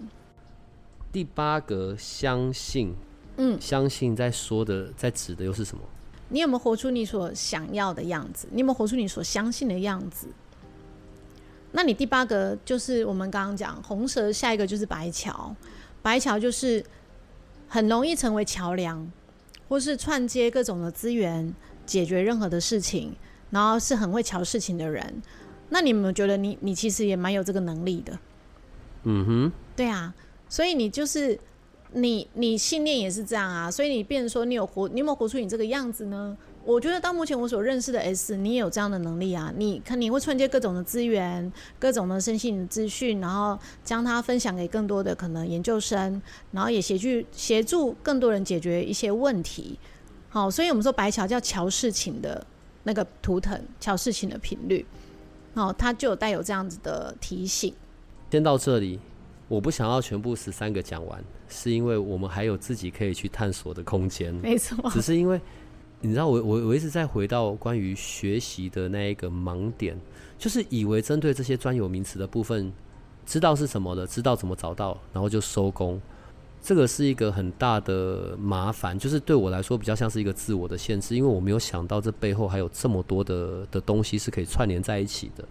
[1.10, 2.94] 第八个相信，
[3.38, 5.82] 嗯，相信在说的，在指的又是什么？
[6.28, 8.50] 你有没有活出你所想要的样子？
[8.52, 10.28] 你有没有活出你所相信的样子？
[11.72, 15.56] 那你第八个就是我们刚刚讲红蛇，下一个就是白桥，
[16.02, 16.84] 白桥就是。
[17.74, 19.12] 很容易成为桥梁，
[19.68, 21.52] 或是串接各种的资源，
[21.88, 23.16] 解决任何的事情，
[23.50, 25.24] 然后是很会瞧事情的人。
[25.70, 28.20] 那你有没有觉得你你其实也蛮有这个能力的？
[29.06, 30.14] 嗯哼，对啊，
[30.48, 31.40] 所以你就是
[31.94, 36.38] 你你信念也是这样啊，所以你变成说你有活，你有没有活出你这个样子呢？
[36.66, 39.54] 我觉得到目前我所认识的 S，你也有这样的能力啊！
[39.58, 49.78] 你看，你会串接各种的资源，各种的身心资讯，然后将它分享给更多的可能研究生，然后也协助协助更多人解决一些问题。
[50.30, 52.46] 好，所以我们说白桥叫桥事情的
[52.84, 54.86] 那个图腾，桥事情的频率，
[55.56, 57.74] 哦，它就有带有这样子的提醒。
[58.32, 59.02] 先到这里，
[59.50, 64.34] 我不想要全部十三个讲完，是因为我们还有自己可以去探索的空间。
[64.36, 65.42] 没错，只是因为。
[66.06, 69.98] 你知道我我我一直在回到关于学习的那一个盲点，
[70.38, 72.74] 就是以为针对这些专有名词的部分，
[73.26, 76.00] 知道是什么的，知道怎么找到，然后就收工。
[76.62, 85.48] 这个是一个很大的麻烦，就是对我来说比较像是一个自我的限制，因为我没有想到这背后还有这么多的的东西是可以串联在一起的。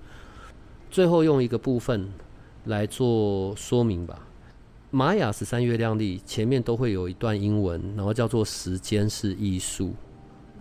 [0.90, 2.06] 最后用一个部分
[2.66, 4.26] 来做说明吧。
[4.90, 9.94] 玛雅十三月亮历前面都会有一段英文，然后叫做“时间是艺术”。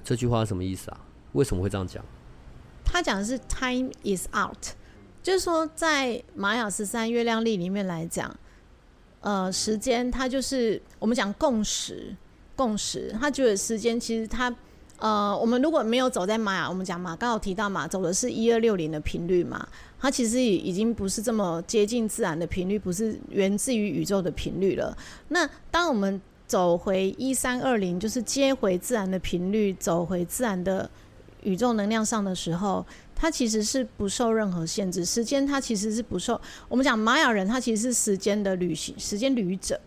[0.04, 1.00] 这句话什么意思啊？
[1.34, 2.04] 为什么会这样讲？
[2.84, 4.74] 他讲的是 “time is out”，
[5.24, 8.36] 就是说在玛雅十三月亮历里面来讲，
[9.22, 12.14] 呃，时间它就是我们讲共识，
[12.56, 13.16] 共识。
[13.20, 14.54] 他觉得时间其实它，
[14.98, 19.66] 呃，我们如果没有走在玛雅，我们讲嘛，刚好提到嘛，走的是一二六零的频率嘛，
[20.00, 24.98] 它其实已已经不是这么接近自然的频率，不是源自于宇宙的频率了。
[25.30, 26.20] 那当我们
[26.52, 30.90] 走回一三二零，就是接回自然的频率，走回自然的
[31.44, 32.86] 宇宙能量上的时候，
[33.16, 35.06] 它其实是不受任何限制。
[35.06, 36.42] 时间它其实是不受。
[36.68, 39.80] 我们讲玛雅人，他其实是时间的旅行、时间旅者，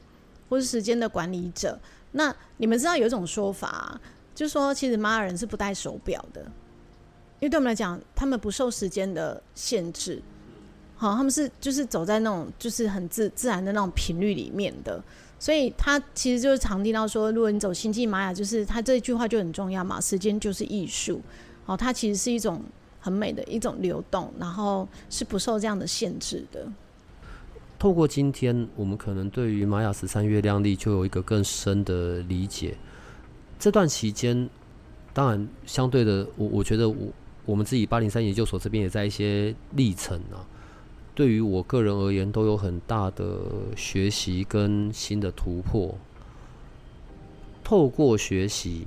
[0.48, 1.78] 或是时间的管理者。
[2.12, 4.00] 那你们知道有一种说法，
[4.34, 6.40] 就是说其实玛雅人是不戴手表的，
[7.40, 10.22] 因为对我们来讲，他们不受时间的限制。
[10.96, 15.04] 好，他们是就是走在那种就是很自自然的那种频率里面的。
[15.44, 21.20] 所以他其实就是常听到说，如果你走星际玛雅，就是他这句话就很重要嘛，时间就是艺术。
[21.66, 22.62] 哦，它其实是一种
[22.98, 26.66] 很美的一种流动，然后是不受这样的限制的。
[27.78, 32.74] 透过今天，我们可能对于玛雅十三月亮历就有一个更深的理解。
[33.58, 34.48] 这段期间，
[35.12, 36.96] 当然相对的，我我觉得我
[37.44, 40.40] 我们自己八零三研究所这边也在一些历程啊，
[41.14, 43.38] 对于我个人而言都有很大的
[43.76, 45.94] 学习跟新的突破。
[47.62, 48.86] 透过学习。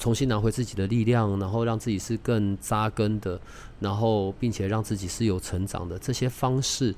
[0.00, 3.40] 重新拿回自己的力量，然后让自己是更扎根的，
[3.80, 6.94] 然后并且让自己是有成长的，这些方式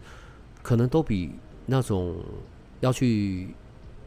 [0.62, 1.30] 可能都比
[1.64, 2.16] 那种
[2.80, 3.54] 要去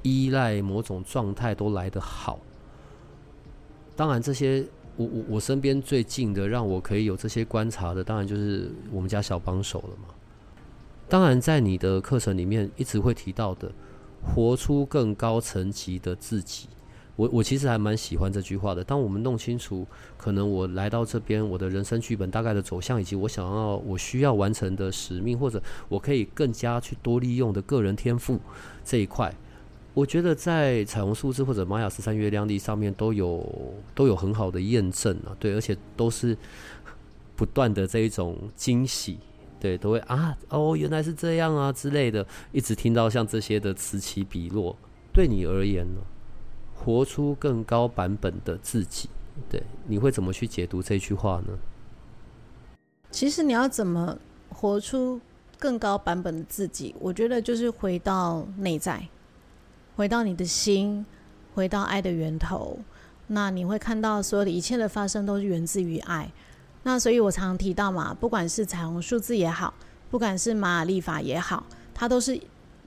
[0.04, 2.39] 依赖某种状态都来得好。
[3.96, 4.64] 当然，这些
[4.96, 10.14] 我我我身边最近的让我可以有这些观察的，当然就是我们家小帮手了嘛。
[11.14, 13.72] 当然，在你的课程里面一直会提到的，
[14.24, 16.68] 活出更高层级的自己。
[17.16, 18.84] 我我其实还蛮喜欢这句话的。
[18.84, 19.86] 当我们弄清楚，
[20.18, 28.39] 可能我来到这边，我的人生剧本大概的走向，以及我想要、我需要完成的使命，或者我可以更加去多利用的个人天赋
[28.84, 29.32] 这一块，
[29.93, 33.47] 我觉得在彩虹数字或者玛雅十三月亮历上面都有
[33.93, 35.38] 都有很好的验证啊。
[35.39, 36.36] 对，而且都是
[37.36, 39.20] 不断的这一种惊喜，
[39.64, 44.76] 对，都会啊哦，原来是这样啊之类的，一直听到像这些的此起彼落。
[45.14, 46.01] 对你而言呢？
[46.76, 49.07] 活出更高版本的自己，
[49.49, 51.57] 对，你会怎么去解读这句话呢？
[53.09, 54.18] 其实你要怎么
[54.49, 55.22] 活出
[55.57, 56.93] 更高版本的自己？
[56.99, 59.07] 我觉得就是回到内在，
[59.95, 61.05] 回到你的心，
[61.53, 62.78] 回到爱的源头。
[63.28, 66.30] 那你会看到所有的一切的发生都是源自于爱。
[66.84, 69.74] 那所以我常提到嘛，不管是彩虹数字也好，
[70.12, 72.40] 不管是玛雅历法也好，它都是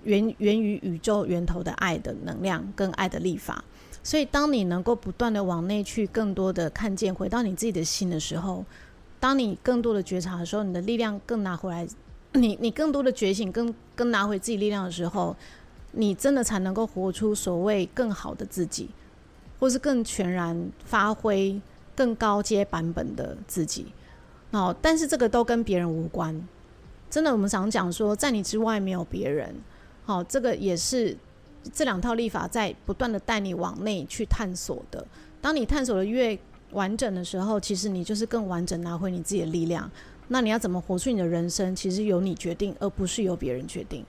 [0.05, 3.65] 源源于宇宙源头的爱的能量跟爱的历法。
[4.03, 8.65] 所以，当你能够不断的往内去，更多的看见，回到你自己的心的时候，
[9.19, 11.85] 当你更多的觉察的时候，你的力量更拿回来，
[12.35, 15.35] 你你更多的觉醒，更更拿回自己力量的时候，
[15.91, 18.91] 你真的才能够活出所谓更好的自己，
[19.59, 21.61] 或是更全然发挥
[21.97, 23.87] 更高阶版本的自己。
[24.53, 26.41] 哦，但是这个都跟别人无关。
[27.11, 29.53] 真的，我们常讲说，在你之外没有别人。
[30.05, 31.17] 好，这个也是。
[31.73, 35.05] 这两套立法在不断的带你往内去探索的。
[35.41, 36.39] 当你探索的越
[36.71, 39.91] 完整的时候，其实你就是更完整拿回你自己的力量。
[40.29, 44.05] 那你要怎么活出你的人生，其实由你决定，而不是由别人决定。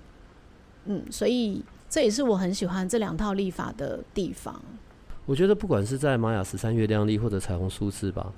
[0.85, 4.61] 嗯，所以这也是我很喜欢这两套立法的地方。
[5.27, 8.33] 我觉得不管是在玛雅十三月亮历或者彩虹数字吧，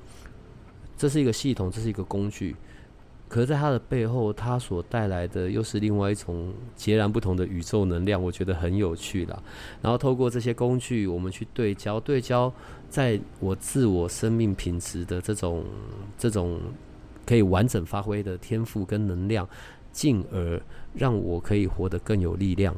[0.98, 2.56] 这是一个系统，这是一个工具。
[3.28, 9.40] 可是，在它的背后，它所带来的又是另外一种截然不同的宇宙能量，我觉得很有趣啦。
[9.84, 12.52] 然后，透过这些工具，我们去对焦，对焦
[12.90, 15.64] 在我自我生命品质的这种
[16.18, 16.60] 这种
[17.24, 19.48] 可以完整发挥的天赋跟能量，
[19.92, 20.60] 进而
[20.96, 22.76] 让我可以活得更有力量。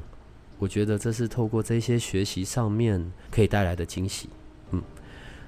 [0.62, 4.30] 我觉得这是透过这些学习上面可以带来的惊喜。
[4.70, 4.82] 嗯。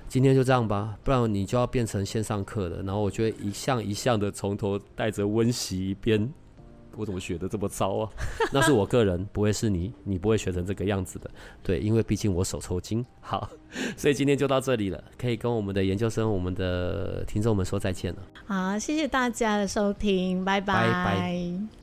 [0.09, 2.83] 今天就这样吧，不然你就要变成线上课了。
[2.83, 6.31] 然后我就会一项一项的从头带着温习一遍。
[6.95, 8.09] 我怎么学的这么糟啊？
[8.53, 11.27] 那是我个人，不会是你，你不会学成这个样子的。
[11.63, 13.03] 对，因为毕竟我手抽筋。
[13.19, 13.49] 好，
[13.97, 18.19] 所以今天就到这里了，可以跟我们的研究生、我们的听众们说再见了。
[18.45, 20.73] 好，谢谢大家的收听，拜拜。
[20.75, 21.82] 拜拜。